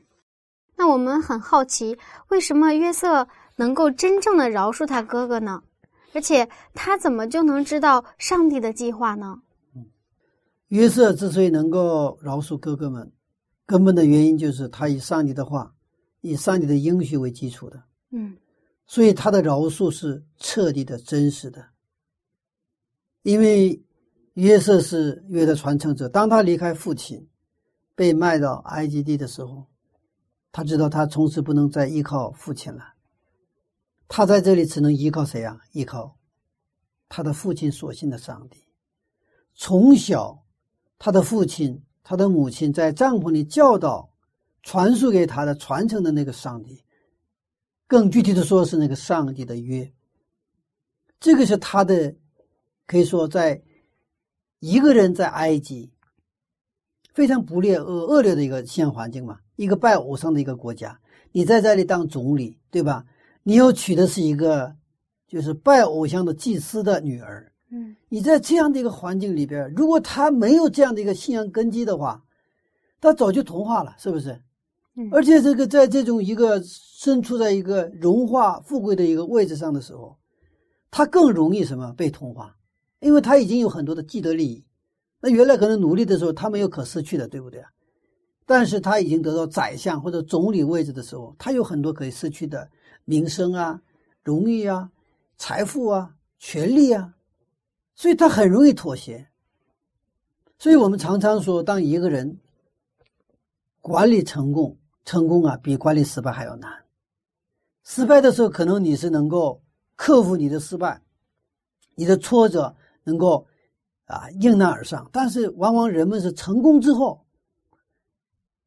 [0.74, 5.62] 那我们很好奇，为什么约瑟能够真正的饶恕他哥哥呢？
[6.12, 9.40] 而且他怎么就能知道上帝的计划呢？
[9.76, 9.87] 嗯，
[10.70, 13.12] 约瑟之所以能够饶恕哥哥们，
[13.64, 15.72] 根本的原因就是他以上帝的话，
[16.20, 17.80] 以上帝的应许为基础的。
[18.11, 18.37] 嗯。
[18.88, 21.64] 所以他的饶恕是彻底的、真实的，
[23.22, 23.80] 因为
[24.40, 26.09] 约瑟是约的传承者。
[26.09, 27.29] 当他离开父亲，
[27.94, 29.66] 被卖到埃及地的时候，
[30.50, 32.94] 他知道他从此不能再依靠父亲了。
[34.09, 35.61] 他在这里只能依靠谁啊？
[35.72, 36.16] 依靠
[37.07, 38.64] 他的父亲所信的上帝。
[39.55, 40.42] 从小，
[40.98, 44.11] 他的父亲、他的母亲在帐篷里教导、
[44.62, 46.83] 传授给他的、传承的那个上帝。
[47.87, 49.92] 更具体的说，是那个上帝的约。
[51.18, 52.16] 这个是他的，
[52.87, 53.62] 可以说，在
[54.61, 55.90] 一个人在埃及
[57.12, 61.01] 非常不劣恶恶劣的一个现环境嘛，一个拜偶像的一个国家，
[61.33, 63.05] 你在这里当总理，对吧？
[63.42, 64.77] 你又娶的是一个
[65.27, 72.23] 就是拜偶像的祭司的女儿，嗯，你在这样的一个环境里边，如果他没有这样的一个信仰根基的话，
[73.01, 74.40] 他早就同化了，是不是？
[75.11, 80.18] 而且这个在这种一个身处在一个荣华富贵的一个位置上的时候，
[80.90, 82.55] 他更容易什么被同化，
[83.00, 84.64] 因为他已经有很多的既得利益。
[85.20, 87.68] 那原来可能努力的时候他没有可失去的，对不对啊？
[88.46, 92.70] 但是他已经得到宰相或者总理位置的时候，他有很多可以失去的
[93.04, 93.80] 名声啊、
[94.24, 94.90] 荣誉啊、
[95.36, 97.14] 财富啊、权利啊，
[97.94, 99.28] 所以他很容易妥协。
[100.58, 102.38] 所以我们常常说，当一个人
[103.80, 106.70] 管理成功，成功啊，比管理失败还要难。
[107.84, 109.62] 失败的时候，可能你是能够
[109.96, 111.00] 克服你的失败，
[111.94, 112.74] 你的挫折
[113.11, 113.44] 能够
[114.05, 115.11] 啊迎难而上。
[115.12, 117.27] 但是，往往人们是成功之后，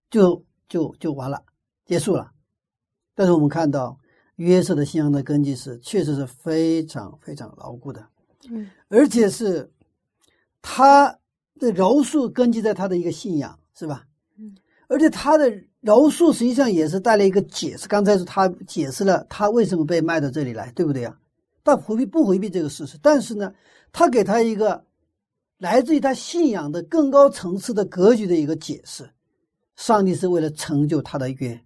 [0.10, 1.42] 就就就完了，
[1.86, 2.32] 结束了。
[3.16, 3.98] 但是我们看到
[4.36, 8.06] 约瑟的信仰的根基是确实是非常非常牢固的，
[8.50, 9.72] 嗯，而且是
[10.62, 11.08] 他
[11.60, 14.06] 的饶恕根基在他的一个信仰，是吧？
[14.38, 14.56] 嗯，
[14.88, 15.50] 而且他的。
[15.84, 17.90] 饶恕实际上也是带来一个解释。
[17.90, 21.14] 刚才是他解释了他为什么被卖到这里来，对不对呀？
[21.62, 22.98] 但回避不回避这个事实？
[23.02, 23.54] 但是呢，
[23.94, 24.86] 他给他一个
[25.60, 29.10] 来自于他信仰的更高层次的格局的一个解释。
[29.78, 31.58] 上帝是为了成就他的约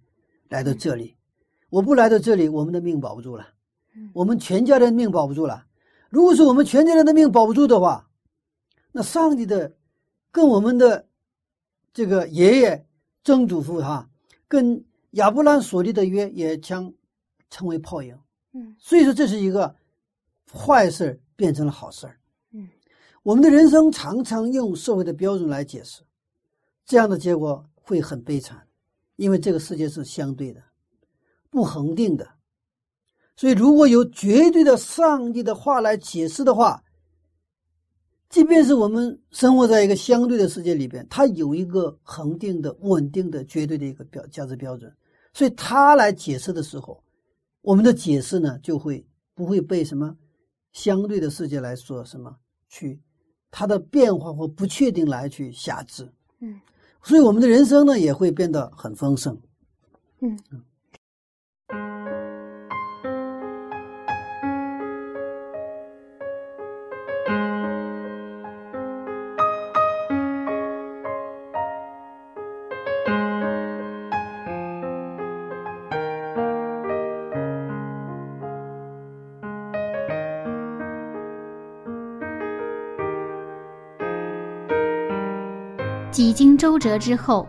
[0.48, 1.16] 来到这里。
[1.70, 3.48] 我不来到这里，我们的命保不住了，
[4.12, 5.66] 我们全家人命保不住了。
[6.08, 8.08] 如果说我们全家人的命保不住的话，
[8.92, 9.74] 那上帝的
[10.30, 11.08] 跟我们的
[11.92, 12.84] 这个爷爷。
[13.24, 14.08] 曾祖父哈
[14.46, 16.90] 跟亚伯兰所立的约也将
[17.50, 18.18] 成为泡影，
[18.54, 19.76] 嗯，所以说这是一个
[20.50, 22.17] 坏事变成了好事嗯，
[23.28, 26.00] 我们的人生常常用社会的标准来解释，
[26.86, 28.66] 这样的结果会很悲惨，
[29.16, 30.62] 因为这个世界是相对的，
[31.50, 32.26] 不恒定的，
[33.36, 36.82] 所以如果有绝对的上帝的话来解释的话。
[38.30, 44.90] 即便是我们生活在一个相对的世界里边，它有一个恒定的、稳定的、绝对的一个标价值标准，
[45.34, 47.02] 所以它来解释的时候，
[47.60, 50.16] 我们的解释呢就会不会被什么
[50.72, 52.34] 相对的世界来说什么
[52.68, 52.98] 去
[53.50, 56.10] 它的变化或不确定来去辖制。
[56.40, 56.60] 嗯，
[57.02, 59.36] 所以我们的人生呢也会变得很丰盛。
[60.20, 60.38] 嗯。
[60.38, 60.56] 几
[86.58, 87.48] 周折之后，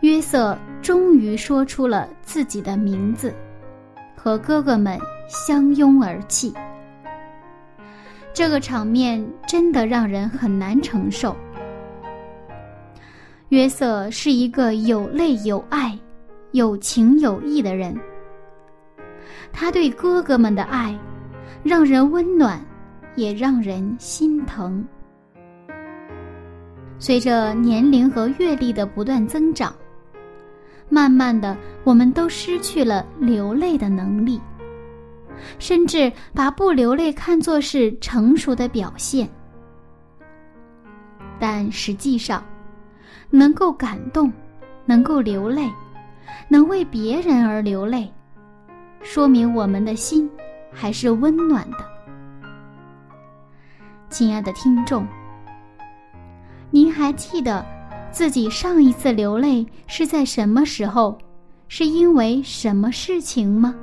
[0.00, 3.32] 约瑟终于说出了自己的名字，
[4.16, 6.52] 和哥哥们相拥而泣。
[8.32, 11.36] 这个场面真的让人很难承受。
[13.50, 15.96] 约瑟是一个有泪有爱、
[16.52, 17.94] 有情有义的人，
[19.52, 20.98] 他对哥哥们的爱，
[21.62, 22.58] 让人温暖，
[23.14, 24.82] 也让人心疼。
[27.02, 29.74] 随着年龄和阅历的不断增长，
[30.88, 34.40] 慢慢的，我们都失去了流泪的能力，
[35.58, 39.28] 甚至把不流泪看作是成熟的表现。
[41.40, 42.40] 但实际上，
[43.30, 44.32] 能够感动，
[44.86, 45.68] 能够流泪，
[46.46, 48.08] 能为别人而流泪，
[49.02, 50.30] 说明我们的心
[50.72, 51.78] 还是温暖的。
[54.08, 55.04] 亲爱的听众。
[56.74, 57.62] 您还记得
[58.10, 61.18] 自己上一次流泪是在什么时候？
[61.68, 63.74] 是因为什么事情吗？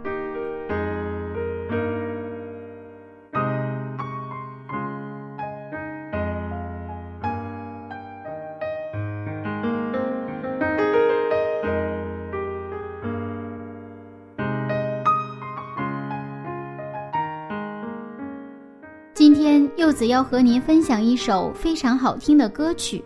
[19.99, 23.03] 子要和您分享一首非常好听的歌曲，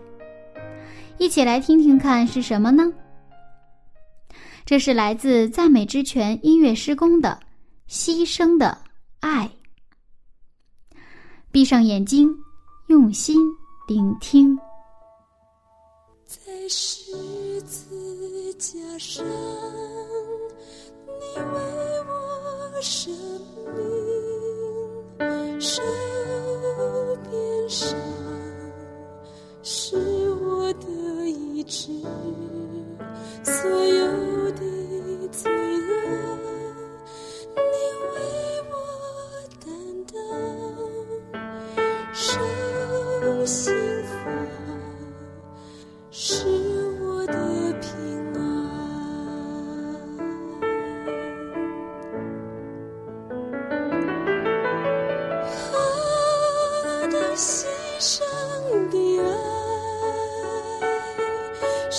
[1.17, 2.93] 一起来听听看是什么呢？
[4.63, 7.39] 这是来自赞美之泉音乐施工的
[7.91, 8.77] 《牺牲的
[9.21, 9.49] 爱》。
[11.51, 12.29] 闭上眼睛，
[12.85, 13.39] 用心
[13.87, 14.55] 聆听。
[16.27, 17.11] 在十
[17.63, 19.25] 字架上，
[21.07, 21.59] 你为
[22.07, 23.11] 我生
[25.17, 25.59] 命
[27.73, 27.97] 伤。
[29.63, 30.87] 是我的
[31.27, 31.89] 意志，
[33.43, 34.59] 所有的
[35.31, 35.89] 罪恶，
[37.55, 37.61] 你
[38.11, 38.13] 为
[38.69, 38.73] 我
[39.65, 39.65] 担
[40.11, 40.13] 当，
[42.13, 44.13] 受刑罚
[46.11, 46.45] 是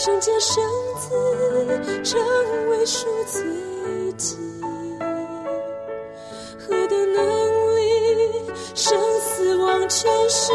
[0.04, 0.62] 圣洁圣
[0.98, 1.08] 子
[2.04, 2.20] 成
[2.68, 3.40] 为赎罪
[4.18, 4.36] 祭，
[6.58, 10.52] 何等能力，生死忘前事，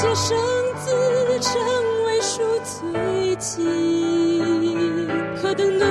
[0.00, 0.38] 借生
[0.76, 1.60] 子成
[2.06, 3.66] 为赎罪祭，
[5.42, 5.86] 何等能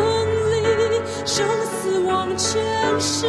[0.49, 1.45] 力，生
[2.05, 2.63] 亡权
[3.01, 3.27] 势，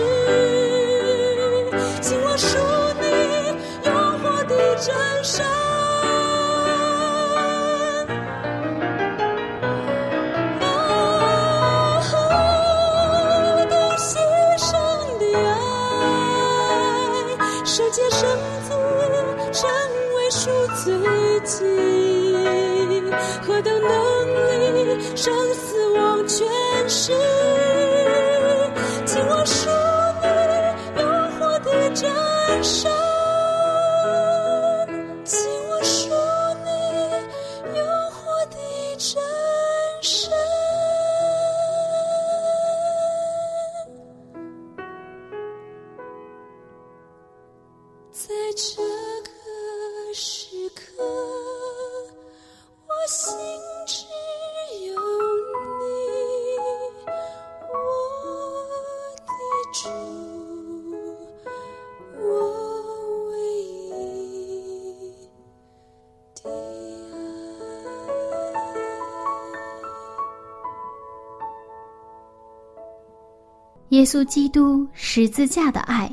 [73.98, 76.08] 耶稣基督十字架的爱，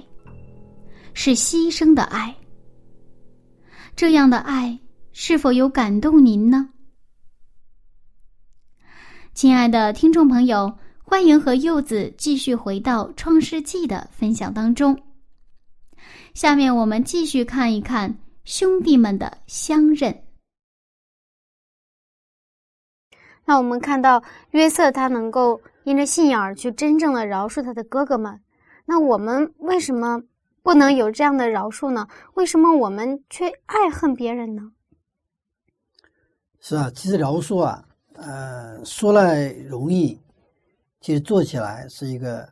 [1.14, 2.36] 是牺牲的爱。
[3.96, 4.80] 这样的爱
[5.12, 6.68] 是否有感动您呢？
[9.36, 15.00] 亲爱的听众朋友，欢迎和柚子继续回到《创世纪》的分享当中。
[16.34, 20.24] 下面我们继续看一看兄弟们的相认。
[23.46, 28.42] 那我们看到约瑟他能够因着信仰而去真正的饶恕他的哥哥们，
[28.86, 30.20] 那我们为什么
[30.64, 32.08] 不能有这样的饶恕呢？
[32.34, 34.72] 为什么我们却爱恨别人呢？
[36.60, 40.20] 是啊，其实饶恕啊，呃，说来容易，
[41.02, 42.50] 其实做起来是一个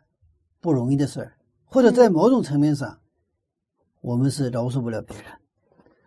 [0.62, 1.34] 不容易的事儿，
[1.66, 2.96] 或者在某种层面上，
[4.02, 5.26] 我们是饶恕不了别人。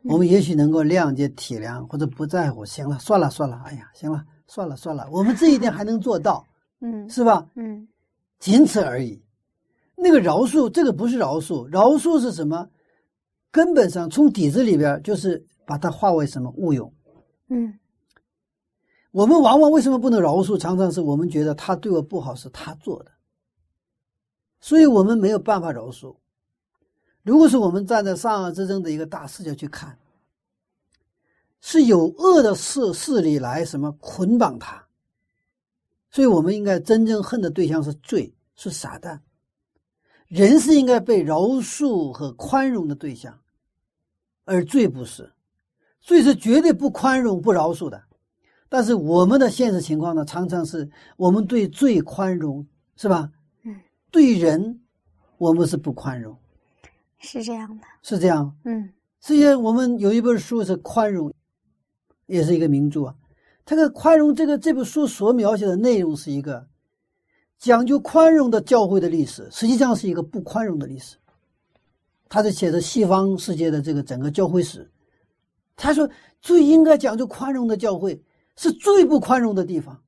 [0.05, 6.47] 我们也许能够谅解、体谅，或者不在乎，行了，算了，算了，哎呀，行了，算了，算了，我们这一点还能做到，
[6.89, 7.49] 嗯是吧？
[7.57, 7.89] 嗯
[8.39, 9.21] 仅此而已。
[9.97, 12.69] 那个饶恕，这个不是饶恕，饶恕是什么？
[13.51, 16.93] 根本上从底子里边就是把它化为什么物用。
[17.49, 17.77] 嗯
[19.11, 20.59] 我们往往为什么不能饶恕？
[20.59, 23.11] 常常是我们觉得他对我不好是他做的，
[24.61, 26.15] 所以我们没有办法饶恕。
[27.23, 29.99] 如果是我们站在善恶之争的一个大视角去看，
[31.61, 34.86] 是有恶的势势力来什么捆绑他，
[36.17, 39.21] 所以我们应该真正恨的对象是罪，是撒旦。
[40.29, 43.39] 人是应该被饶恕和宽容的对象，
[44.47, 45.31] 而罪不是，
[46.01, 48.03] 罪是绝对不宽容、不饶恕的。
[48.71, 50.89] 但是我们的现实情况呢，常常是
[51.19, 53.31] 我们对罪宽容，是吧？
[53.65, 53.79] 嗯，
[54.11, 54.81] 对人
[55.37, 56.35] 我们是不宽容，
[57.19, 57.85] 是这样的。
[58.01, 58.57] 是这样。
[58.65, 58.91] 嗯
[59.21, 61.29] 实际上，我们有一本书是《宽容》，
[62.25, 63.15] 也是一个名著啊。
[63.67, 66.67] 这个宽容，这个这本书所描写的内容是一个
[67.59, 71.17] 讲究宽容的教会的历史，实际上是一个不宽容的历史。
[72.29, 74.89] 他是写的西方世界的这个整个教会史。
[75.75, 76.09] 他说，
[76.41, 78.23] 最应该讲究宽容的教会
[78.57, 80.01] 是最不宽容的地方，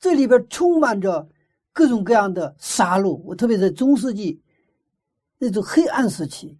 [0.00, 1.28] 这里边充满着
[1.72, 3.14] 各种各样的杀戮。
[3.24, 4.42] 我特别在中世纪
[5.38, 6.58] 那种黑暗时期。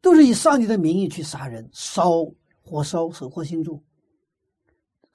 [0.00, 2.24] 都是以上帝的名义去杀人、烧、
[2.62, 3.82] 火烧、手火星柱。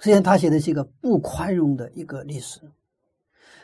[0.04, 2.60] 实际上，他写的是一个不宽容的一个历史。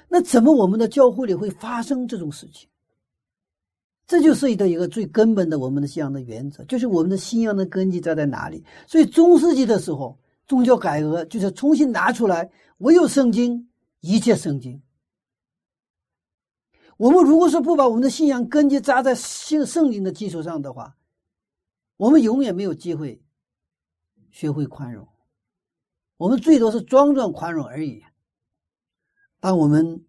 [0.07, 2.69] 那怎么我们的教会里会发生这种事情？
[4.07, 8.63] 这就涉及到一个最根本的我们的信仰的原则，就是我们的信仰的根基在在哪里。
[8.87, 10.17] 所以中世纪的时候，
[10.47, 13.69] 宗教改革就是重新拿出来，唯有圣经，
[13.99, 14.81] 一切圣经。
[16.95, 20.95] 我们如果说不把我们的信仰根基扎在信圣经的基础上的话，
[21.97, 23.21] 我们永远没有机会
[24.31, 25.05] 学会宽容，
[26.19, 28.03] 我们最多是装装宽容而已。
[29.39, 30.03] 当我们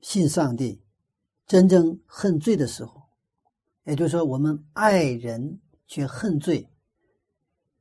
[0.00, 0.80] 信上帝，
[1.46, 3.02] 真正恨罪的时候，
[3.84, 6.66] 也就是说，我们爱人却恨罪，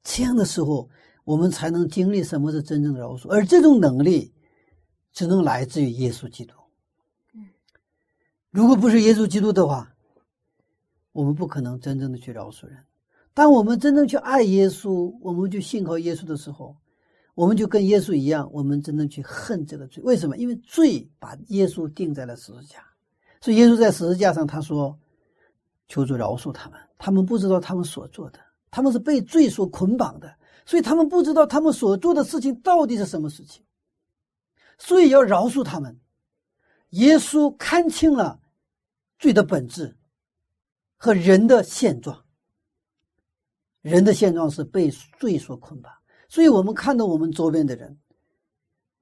[0.03, 0.89] 这样的时候，
[1.23, 4.33] 我们才能经历什么是真正的饶恕，而这种能力
[5.13, 6.53] 只能来自于耶稣基督。
[8.49, 9.95] 如果不是耶稣基督的话，
[11.13, 12.83] 我们不可能真正的去饶恕人。
[13.33, 16.75] 当我们真正去爱耶稣，我们去信靠耶稣的时候，
[17.39, 20.03] 我们就跟耶稣一样，我们真正去恨这个罪。
[20.03, 20.35] 为什么？
[20.35, 22.85] 因为罪把耶稣钉在了十字架，
[23.39, 24.99] 所以耶稣在十字架上他说
[25.87, 30.35] ：“求主饶恕他们，他们不知道他们所做的，他们是被罪所捆绑的，
[30.65, 33.63] 所以他们不知道他们所做的事情到底是什么事情，
[34.77, 35.97] 所以要饶恕他们。”
[36.91, 38.41] 耶稣看清了
[39.17, 39.95] 罪的本质
[40.97, 42.25] 和人的现状。
[43.81, 45.93] 人的现状是被罪所捆绑，
[46.29, 47.97] 所以我们看到我们周边的人，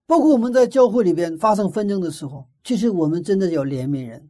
[0.07, 4.30] 包括我们在教会里边发生纷争的时候，其实我们真的要怜悯人，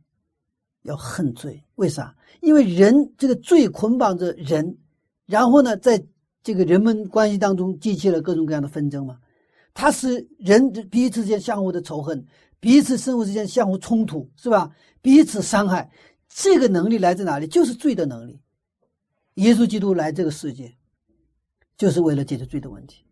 [0.81, 1.63] 要恨罪。
[1.75, 2.15] 为啥？
[2.41, 4.77] 因为人这个罪捆绑着人，
[5.27, 6.03] 然后呢，在
[6.43, 9.19] 这个人们关系当中激起了各种各样的纷争嘛。
[9.73, 12.25] 它是人彼此之间相互的仇恨，
[12.59, 14.71] 彼此生活之间相互冲突，是吧？
[15.03, 15.91] 彼此伤害，
[16.27, 17.45] 这个能力来自哪里？
[17.45, 18.39] 就是罪的能力。
[19.35, 20.75] 耶稣基督来这个世界，
[21.77, 23.05] 就是为了解决罪的问题。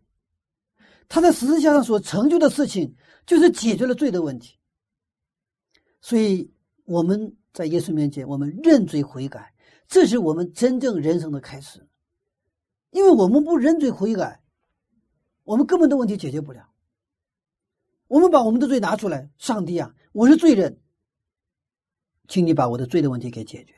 [1.08, 4.58] 他在十字架上所成就的事情，就是解决了罪的问题。
[6.00, 6.52] 所以
[6.84, 9.54] 我们在耶稣面前，我们认罪悔改，
[9.86, 11.88] 这是我们真正人生的开始。
[12.90, 14.42] 因为我们不认罪悔改，
[15.44, 16.68] 我们根本的问题解决不了。
[18.08, 20.80] 我们把我们的罪拿出来，上帝啊，我是罪人，
[22.28, 23.74] 请你把我的罪的问题给解决。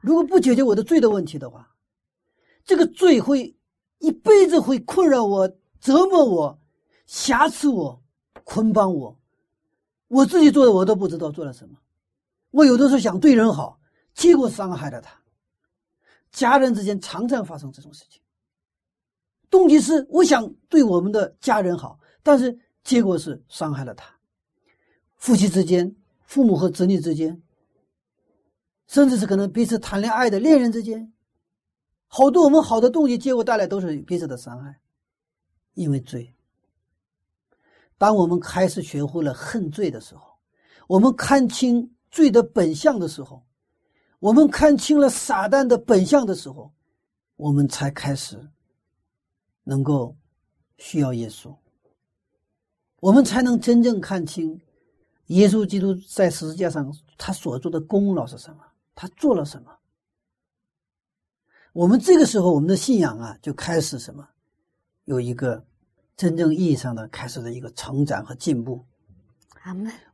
[0.00, 1.73] 如果不解决我的罪的问题的话，
[2.64, 3.54] 这个罪会
[3.98, 5.48] 一辈子会困扰我、
[5.80, 6.58] 折磨我、
[7.06, 8.02] 瑕疵我、
[8.44, 9.18] 捆绑我。
[10.08, 11.76] 我自己做的我都不知道做了什么。
[12.50, 13.80] 我有的时候想对人好，
[14.14, 15.18] 结果伤害了他。
[16.30, 18.20] 家人之间常常发生这种事情。
[19.50, 24.12] 动机是我想对我们的家人好，但是结果是伤害了他。
[25.16, 25.94] 夫妻之间、
[26.26, 27.40] 父母和子女之间。
[28.86, 31.10] 甚至是可能彼此谈恋爱的恋人之间，
[32.16, 34.78] 好多我们好的动机，结果带来都是彼此的伤害，
[35.72, 36.32] 因为罪。
[37.98, 40.22] 当我们开始学会了恨罪的时候，
[40.86, 43.42] 我们看清罪的本相的时候，
[44.20, 46.72] 我们看清了撒旦的本相的时候，
[47.34, 48.48] 我们才开始
[49.64, 50.16] 能够
[50.78, 51.52] 需要耶稣，
[53.00, 54.56] 我们才能真正看清
[55.26, 58.64] 耶稣基督在十字架上他所做的功劳是什么。
[58.94, 59.76] 他做了什么？
[61.74, 64.24] 我们这个时候，我们的信仰啊，就开始什么？
[65.06, 65.66] 有一个
[66.16, 68.86] 真正意义上的开始的一个成长和进步。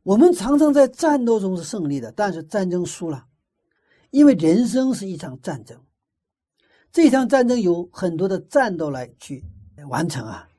[0.01, 3.27] 我们常常在战斗中是胜利的，但是战争输了，
[4.09, 5.79] 因为人生是一场战争。
[6.91, 9.45] 这场战争有很多的战斗来去
[9.87, 10.49] 完成啊。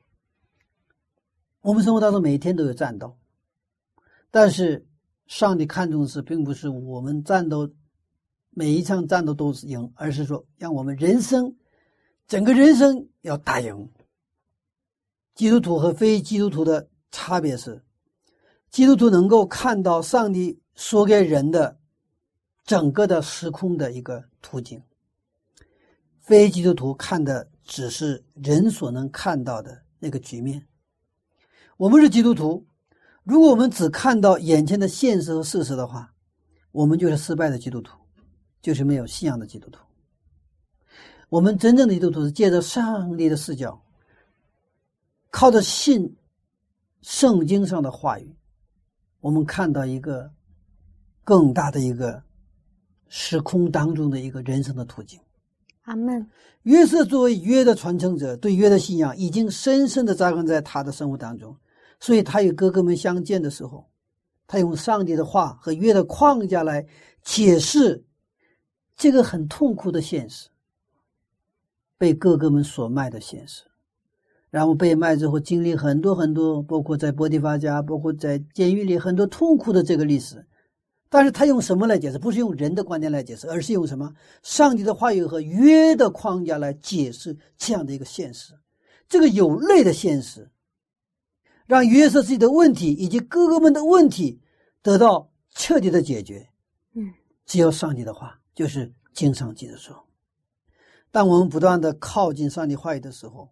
[1.59, 3.17] 我们生活当中每天都有战斗，
[4.31, 4.87] 但是
[5.27, 7.69] 上帝看重的是，并不是我们战斗。
[8.55, 11.55] 每一场战斗都是赢，而是说让我们人生
[12.27, 13.89] 整个人生要打赢。
[15.35, 17.83] 基督徒和非基督徒的差别是，
[18.69, 21.79] 基督徒能够看到上帝说给人的
[22.63, 24.81] 整个的时空的一个途径，
[26.19, 30.67] 非基督徒看的只是人所能看到的那个局面。
[31.77, 32.67] 我们是基督徒，
[33.23, 36.13] 如果我们只看到眼前的现实和事实的话，
[36.71, 38.02] 我们就是失败的基督徒。
[38.63, 39.79] 就是没有信仰的基督徒。
[41.27, 43.83] 我们真正的基督徒是借着上帝的视角，
[45.29, 46.15] 靠着信
[47.01, 48.33] 圣经上的话语，
[49.19, 50.31] 我们看到一个
[51.25, 52.23] 更大的一个
[53.09, 55.19] 时空当中的一个人生的途径。
[55.81, 56.25] 阿门。
[56.61, 61.57] 约瑟作为约的传承者，对约的信仰已经深深的扎根在他的生活当中，
[61.99, 63.89] 所以他与哥哥们相见的时候，
[64.47, 66.87] 他用上帝的话和约的框架来
[67.21, 68.05] 解释。
[68.95, 70.49] 这个很痛苦的现实，
[71.97, 73.63] 被哥哥们所卖的现实，
[74.49, 80.45] 然后被卖之后经历很多很多，包括在波提发家，包括在监狱里很多痛苦的这个历史。
[81.09, 82.17] 但是他用什么来解释？
[82.17, 84.13] 不是用人的观点来解释，而是用什么？
[84.41, 88.53] 上帝的话语和约的框架来解释这样的一个现实。
[89.07, 90.49] 这个有泪的现实，
[91.67, 94.39] 让约瑟自己的问题以及哥哥们的问题
[94.81, 96.47] 得到彻底的解决。
[96.95, 97.13] 嗯，
[97.45, 98.39] 只有上帝的话。
[98.55, 100.05] 就是经常记得说，
[101.11, 103.49] 当我们不断的靠近上帝话语的时候，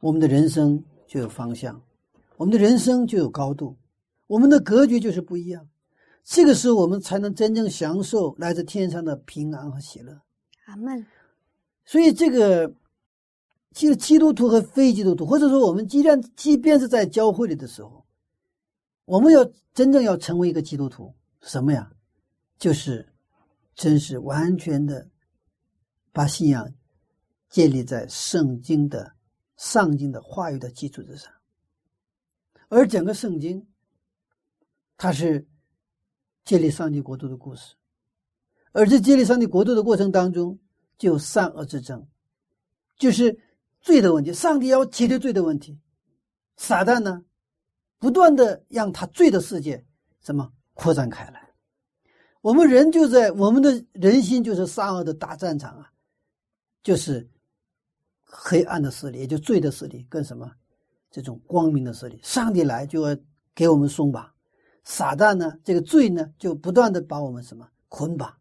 [0.00, 1.82] 我们的人生就有方向，
[2.36, 3.76] 我们的人生就有高度，
[4.26, 5.68] 我们的格局就是不一样。
[6.24, 10.20] 这个时候，我们才能真正享受来自天上的平安和喜乐。
[10.66, 11.04] 阿门。
[11.84, 12.72] 所以，这个
[13.72, 18.04] 其实基督徒和非基督徒，或者说我们既然即便是在教会里的时候，
[19.04, 21.90] 我们要真正要成为一个基督徒，什么呀？
[22.58, 23.11] 就是。
[23.74, 25.08] 真是完全的
[26.12, 26.72] 把信仰
[27.48, 29.14] 建立在圣经的
[29.56, 31.32] 上经的话语的基础之上，
[32.68, 33.66] 而整个圣经，
[34.96, 35.46] 它是
[36.44, 37.74] 建立上帝国度的故事，
[38.72, 40.58] 而在建立上帝国度的过程当中，
[40.98, 42.06] 就有善恶之争，
[42.96, 43.38] 就是
[43.80, 44.32] 罪的问题。
[44.32, 45.78] 上帝要解决罪的问题，
[46.56, 47.24] 撒旦呢，
[47.98, 49.84] 不断的让他罪的世界
[50.20, 51.41] 什么扩展开来。
[52.42, 55.90] 我们人就在我们的人心就是善恶的大战场啊，
[56.82, 57.26] 就是
[58.24, 60.50] 黑暗的势力，也就罪的势力，跟什么？
[61.10, 62.18] 这种光明的势力。
[62.22, 63.16] 上帝来就要
[63.54, 64.28] 给我们松绑，
[64.82, 67.68] 撒旦呢，这个罪呢，就不断的把我们什么？
[67.88, 68.34] 捆绑。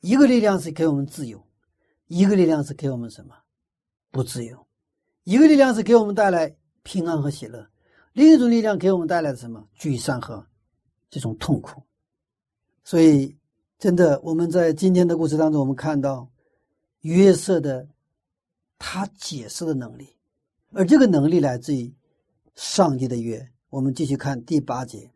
[0.00, 1.40] 一个力量是给我们自由，
[2.06, 3.34] 一个力量是给我们什么？
[4.10, 4.66] 不自由，
[5.22, 7.64] 一个力量是给我们带来平安和喜乐，
[8.14, 9.64] 另一种力量给我们带来什么？
[9.78, 10.44] 沮丧和
[11.08, 11.80] 这种痛苦。
[12.90, 13.36] 所以，
[13.78, 16.28] 真的，我们在今天的故事当中，我们看到
[17.02, 17.86] 约瑟的
[18.80, 20.16] 他解释的能力，
[20.72, 21.94] 而这个能力来自于
[22.56, 23.48] 上帝的约。
[23.68, 25.08] 我们继续看第八节。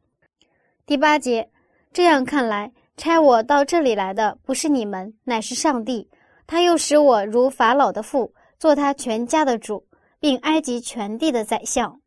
[0.87, 1.51] 第八节，
[1.93, 6.09] 这样看来，差我到这里来的不是你们，乃是上帝。
[6.47, 9.85] 他又使我如法老的父，做他全家的主，
[10.21, 12.01] 并埃及全地的宰相。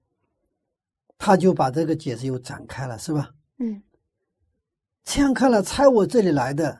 [1.17, 3.31] 他就把这个解释又展开了，是吧？
[3.57, 3.83] 嗯。
[5.09, 6.77] 这样看来，猜我这里来的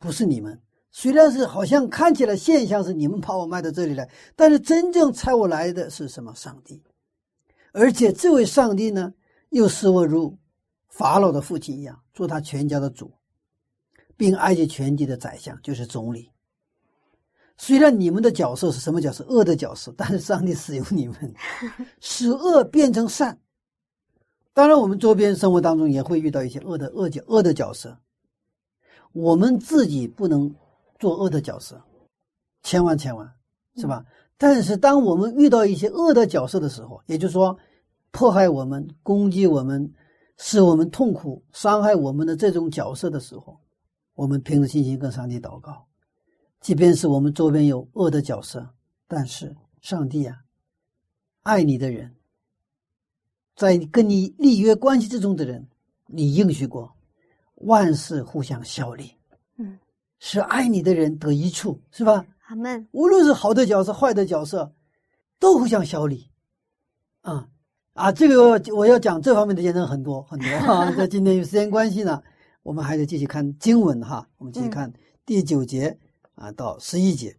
[0.00, 0.60] 不是你们。
[0.90, 6.34] 虽然是好像看起来现象是你们把我卖到这里来，但是真正猜我来的是什么？
[6.34, 6.82] 上帝。
[7.70, 9.14] 而且这位上帝呢，
[9.50, 10.36] 又使我如
[10.88, 13.12] 法老的父亲一样，做他全家的主，
[14.16, 16.32] 并埃及全地的宰相，就是总理。
[17.56, 19.24] 虽然你们的角色是什么角色？
[19.28, 21.32] 恶的角色，但是上帝使用你们，
[22.00, 23.38] 使恶变成善。
[24.54, 27.98] 当然，我们周边生活当中也会遇到一些恶的恶角恶的角色，
[29.12, 30.54] 我们自己不能
[30.98, 31.82] 做恶的角色，
[32.62, 33.32] 千万千万，
[33.76, 34.04] 是吧？
[34.36, 37.56] 但是，当我们遇到一些恶的角色的时候，也就是说，
[38.10, 39.90] 迫害我们、攻击我们、
[40.36, 43.58] 使我们痛苦、伤害我们的这种角色的时候，
[44.14, 45.86] 我们凭着信心跟上帝祷告，
[46.60, 48.68] 即便是我们周边有恶的角色，
[49.08, 50.36] 但是上帝啊，
[51.42, 52.14] 爱你的人。
[53.54, 55.66] 在跟你立约关系之中的人，
[56.06, 56.90] 你应许过，
[57.56, 59.12] 万事互相效力，
[59.58, 59.78] 嗯，
[60.18, 62.24] 使爱你的人得一处，是吧？
[62.46, 62.88] 阿门。
[62.92, 64.72] 无论是好的角色、坏的角色，
[65.38, 66.28] 都互相效力，
[67.20, 67.46] 啊
[67.92, 68.10] 啊！
[68.10, 70.90] 这个我要讲这方面的见证很多很多哈。
[70.96, 72.22] 在今天有时间关系呢，
[72.62, 74.26] 我们还得继续看经文哈。
[74.38, 74.92] 我们继续看
[75.26, 75.96] 第九节
[76.34, 77.36] 啊到十一节，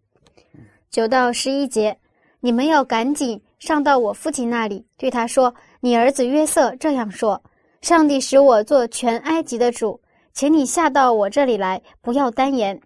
[0.92, 1.98] 九到十一节，
[2.40, 5.54] 你们要赶紧上到我父亲那里，对他说。
[5.86, 7.44] 你儿子约瑟这样说
[7.84, 10.00] ：“上帝使我做全埃及的主，
[10.32, 12.80] 请你下到我这里来，不要单言。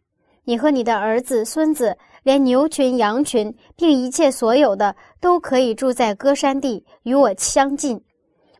[0.45, 8.03] 你和你的儿子、孙子，连牛群、羊群，并一切所有的，都可以住在歌山地，与我相近。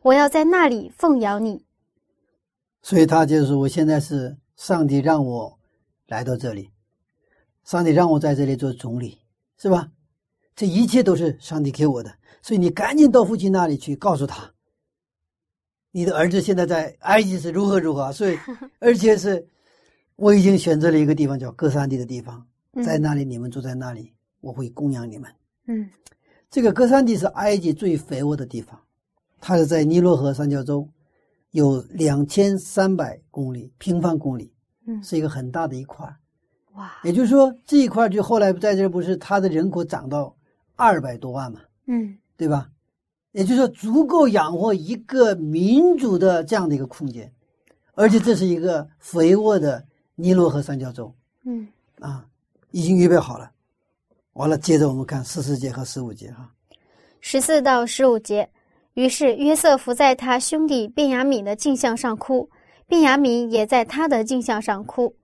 [0.02, 1.64] 我要在那里奉养你。”
[2.80, 5.58] 所以他就是：“我现在是上帝让我
[6.06, 6.70] 来到这里，
[7.64, 9.18] 上帝让我在这里做总理，
[9.58, 9.88] 是吧？
[10.58, 14.50] 这一切都是上帝给我的。”所以你赶紧到父亲那里去，告诉他，
[15.92, 18.10] 你的儿子现在在埃及是如何如何。
[18.14, 18.36] 所以，
[18.80, 19.46] 而且是，
[20.16, 22.44] 我已经选择了一个地方叫哥山地的地方，
[22.84, 25.30] 在那里你们住在那里，我会供养你们。
[25.66, 25.88] 嗯，
[26.50, 28.80] 这个哥山地是埃及最肥沃的地方，
[29.40, 30.88] 它是在尼罗河三角洲，
[31.50, 34.52] 有两千三百公里平方公里，
[34.86, 36.06] 嗯，是一个很大的一块。
[36.74, 40.34] 哇，也就是说这一块就后来在这不是它的人口涨到
[40.78, 41.60] 二百多万嘛？
[41.86, 42.16] 嗯。
[42.38, 42.70] 对吧？
[43.32, 47.30] 也就是说，足够养活一个民族的这样的一个空间，
[47.94, 51.12] 而且这是一个肥沃的尼罗河三角洲。
[51.44, 51.66] 嗯，
[52.00, 52.24] 啊，
[52.70, 53.50] 已经预备好了。
[54.34, 56.48] 完了，接着我们看十四节和十五节哈。
[57.20, 58.48] 十四到十五节，
[58.94, 62.48] 于是约瑟伏在他兄弟便雅敏的镜像上哭，
[62.86, 65.14] 便雅敏也在他的镜像上哭。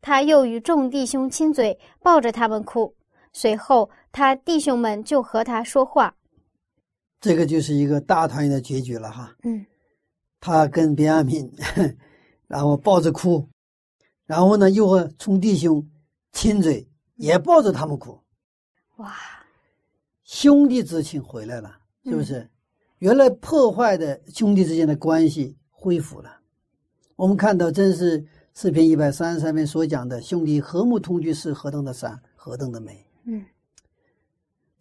[0.00, 2.94] 他又与众弟兄亲嘴，抱着他们哭。
[3.32, 6.14] 随后，他弟兄们就和他说话。
[7.20, 9.34] 这个就是一个大团圆的结局了哈。
[9.44, 9.64] 嗯，
[10.40, 11.50] 他跟别亚敏，
[12.46, 13.48] 然后抱着哭，
[14.26, 15.88] 然后呢又和冲弟兄
[16.32, 18.20] 亲嘴，也抱着他们哭。
[18.96, 19.14] 哇，
[20.24, 22.48] 兄弟之情回来了，是不是？
[22.98, 26.38] 原来破坏的兄弟之间的关系恢复了。
[27.16, 33.06] 我们看到，真是视频一百三十三篇所讲的兄弟和睦同居是何等的善，何等的美。
[33.24, 33.44] 嗯。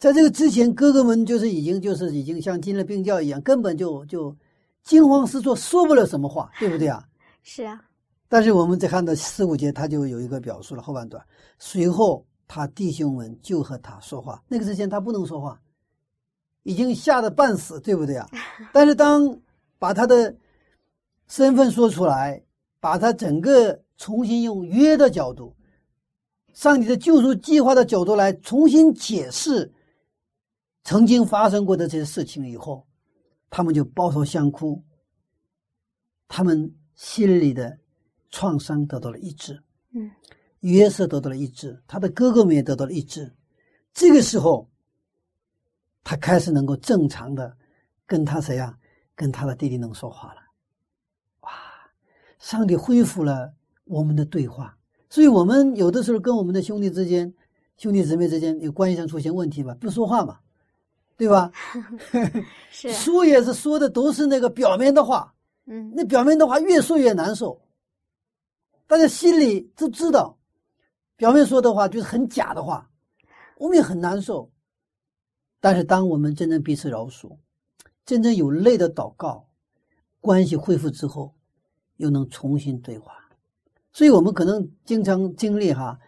[0.02, 4.36] 在这个之前，哥哥们就是已经就是已经像进了病窖一样，根本就就
[4.82, 7.08] 惊慌失措，说不了什么话， 对不对啊？
[7.44, 7.80] 是啊。
[8.28, 11.24] 但是我们再看到四五节，他就有一个表述了后半段。
[11.60, 14.42] 随后，他弟兄们就和他说话。
[14.48, 15.62] 那个之前他不能说话，
[16.64, 18.28] 已经吓得半死，对不对啊？
[18.74, 19.38] 但是当
[19.78, 20.36] 把他的
[21.28, 22.42] 身份说出来，
[22.80, 25.54] 把他整个重新用约的角度、
[26.54, 29.72] 上帝的救赎计划的角度来重新解释。
[30.84, 32.86] 曾经发生过的这些事情以后，
[33.50, 34.84] 他们就抱头相哭，
[36.28, 37.78] 他们心里的
[38.30, 39.62] 创伤得到了医治。
[39.94, 40.10] 嗯，
[40.62, 43.32] 约瑟得到了医治，他的哥哥们也得到了医治。
[43.94, 44.70] 这个时候，
[46.04, 47.56] 他开始能够正常的
[48.06, 48.78] 跟他谁呀？
[49.14, 50.42] 跟他的弟弟能说话了。
[51.42, 51.52] 哇！
[52.40, 53.54] 上帝恢复了
[53.84, 54.76] 我们的对话。
[55.10, 57.32] 所以，我们有的时候跟我们的兄弟之间、
[57.78, 60.40] 兄弟姊妹之间有关系上出现问题吧，不说话嘛，
[61.22, 61.52] 对吧？
[62.72, 65.32] 是，说也是说的都是那个表面的话，
[65.68, 67.62] 嗯那表面的话越说越难受。
[68.88, 70.36] 大家心里都知道，
[71.16, 72.90] 表面说的话就是很假的话，
[73.60, 74.50] 我们也很难受。
[75.60, 77.38] 但是，当我们真正彼此饶恕，
[78.04, 79.48] 真正有泪的祷告，
[80.22, 81.36] 关系恢复之后，
[81.98, 83.14] 又能重新对话。
[83.94, 86.00] 所以我们可能经常经历哈，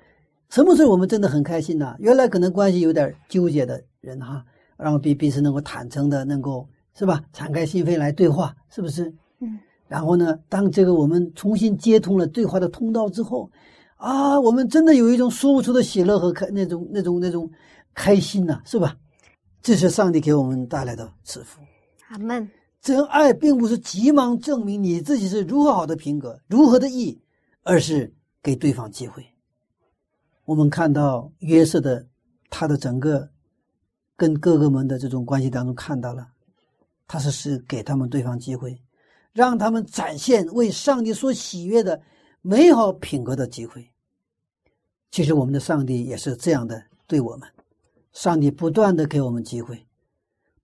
[0.49, 1.95] 什么时候我们真的很开心呢？
[1.99, 4.43] 原来可能关系有点纠结的人哈，
[4.77, 9.13] 然后彼彼此能够坦诚的，能够是吧，敞开心扉来对话，是不是？
[9.39, 9.59] 嗯。
[9.87, 13.49] 然后呢，当这个我们重新接通了对话的通道之后，
[13.97, 17.49] 啊，我们真的有一种说不出的喜乐和开那种那种那种
[17.93, 18.97] 开心呐、是吧？
[19.61, 21.61] 这是上帝给我们带来的赐福。
[22.09, 22.49] 阿门。
[22.81, 27.17] 真爱并不是急忙证明你自己是如何好的品格，如何的义，
[27.63, 29.25] 而是给对方机会。
[30.43, 32.05] 我们看到约瑟的
[32.49, 33.29] 他的整个
[34.15, 36.27] 跟哥哥们的这种关系当中，看到了
[37.07, 38.79] 他是是给他们对方机会，
[39.33, 42.01] 让他们展现为上帝所喜悦的
[42.41, 43.89] 美好品格的机会。
[45.11, 47.47] 其实我们的上帝也是这样的对我们，
[48.13, 49.85] 上帝不断的给我们机会，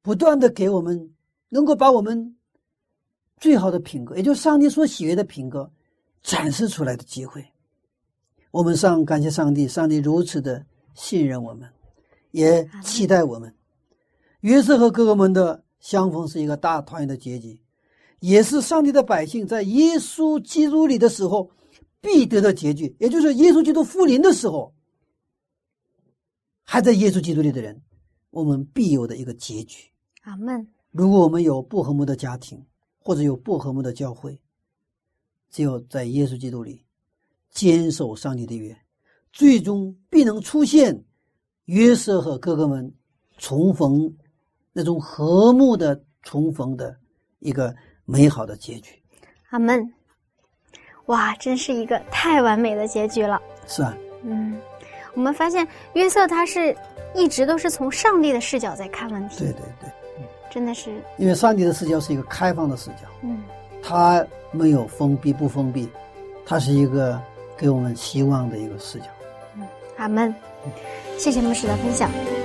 [0.01, 1.13] 不断的给我们
[1.49, 2.35] 能够把我们
[3.37, 5.71] 最好的品格，也就是上帝所喜悦的品格，
[6.23, 7.45] 展示出来的机会。
[8.51, 11.69] 我们上感谢上帝，上帝如此的信任我们，
[12.31, 13.53] 也期待我们。
[14.41, 17.61] 约瑟和哥哥们的相逢是一个大团圆的结局，
[18.19, 21.51] 也是上帝的百姓在耶稣基督里的时候
[21.99, 24.73] 必得的结局，也就是耶稣基督复临的时候，
[26.63, 27.81] 还在耶稣基督里的人，
[28.29, 29.89] 我们必有的一个结局。
[30.21, 30.67] 阿门。
[30.91, 32.65] 如果我们有不和睦的家庭，
[32.97, 34.39] 或者有不和睦的教会，
[35.51, 36.85] 只有在耶稣基督里
[37.51, 38.77] 坚守上帝的约，
[39.31, 41.03] 最终必能出现
[41.69, 42.91] 约瑟和哥哥们
[43.37, 44.11] 重逢
[44.73, 46.95] 那种和睦的重逢的
[47.39, 47.73] 一个
[48.05, 48.99] 美好的结局，
[49.51, 49.93] 阿门。
[51.05, 53.39] 哇，真是一个太完美的结局了。
[53.67, 53.95] 是啊？
[54.23, 54.59] 嗯，
[55.13, 56.75] 我们发现约瑟他是
[57.13, 59.89] 一直都是从上帝的视角在看问题，对对对，
[60.49, 63.43] 真的是，因为上帝的视角是一个开放的视角，嗯，
[63.83, 65.87] 他没有封闭不封闭，
[66.47, 67.21] 他是一个
[67.55, 69.05] 给我们希望的一个视角。
[69.55, 69.67] 嗯
[69.97, 70.33] 阿门。
[71.17, 72.38] 谢谢牧师的分享。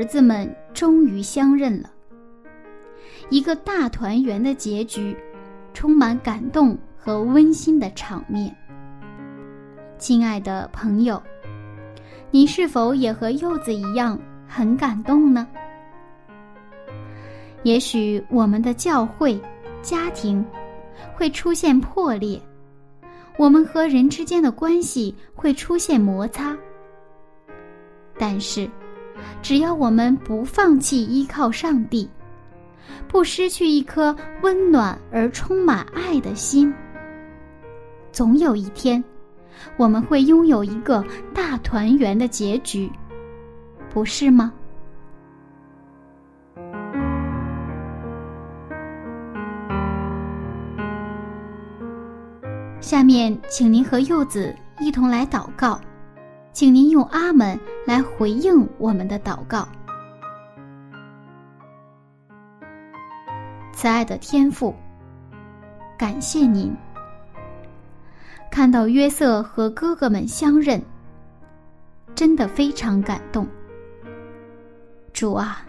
[0.00, 1.90] 儿子们终于相认了，
[3.28, 5.14] 一个大团圆的结局，
[5.74, 8.56] 充满感动和温馨的场面。
[9.98, 11.22] 亲爱的朋友，
[12.30, 15.46] 你是否也和柚子一样很感动呢？
[17.62, 19.38] 也许我们的教会、
[19.82, 20.42] 家庭
[21.14, 22.40] 会出现破裂，
[23.36, 26.56] 我们和人之间的关系会出现摩擦，
[28.18, 28.66] 但是，
[29.42, 32.08] 只要我们不放弃依靠上帝，
[33.08, 36.72] 不失去一颗温暖而充满爱的心，
[38.12, 39.02] 总有一天，
[39.76, 41.04] 我们会拥有一个
[41.34, 42.90] 大团圆的结局，
[43.88, 44.52] 不是吗？
[52.80, 55.80] 下面，请您和柚子一同来祷告，
[56.52, 59.66] 请您用“阿门”来回应我们的祷告。
[63.72, 64.74] 慈爱的天父，
[65.96, 66.74] 感谢您
[68.50, 70.82] 看到约瑟和哥哥们相认，
[72.14, 73.46] 真的非常感动。
[75.12, 75.64] 主啊，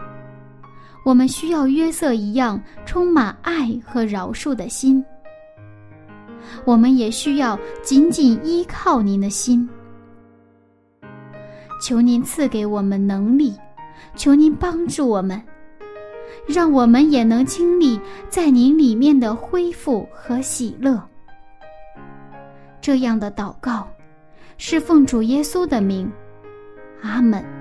[1.05, 5.03] 我们需要约瑟一样充满爱和饶恕的心。
[6.65, 9.69] 我们也需要紧紧依靠您的心，
[11.81, 13.57] 求您赐给我们能力，
[14.15, 15.41] 求您帮助我们，
[16.47, 21.01] 让我们也能经历在您里面的恢复和喜乐。
[22.79, 23.87] 这样的祷告，
[24.57, 26.09] 是奉主耶稣的名，
[27.01, 27.60] 阿门。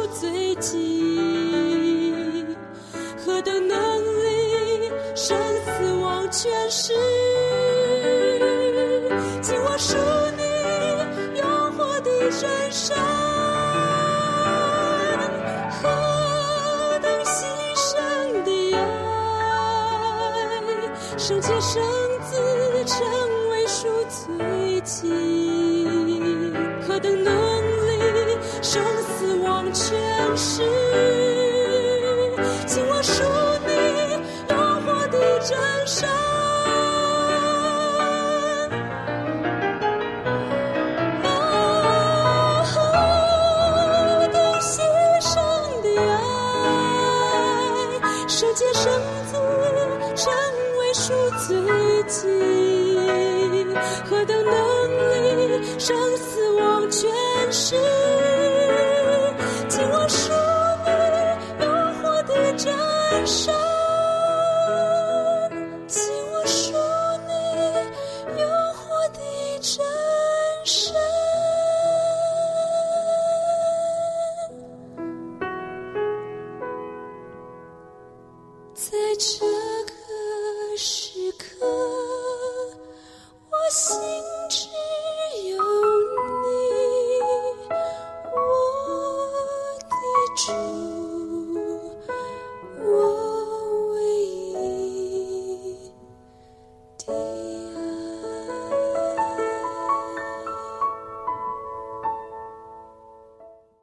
[21.61, 21.79] 生
[22.21, 22.97] 子成
[23.51, 25.13] 为赎罪祭，
[26.87, 27.33] 何等能
[27.87, 30.80] 力，生死忘全是。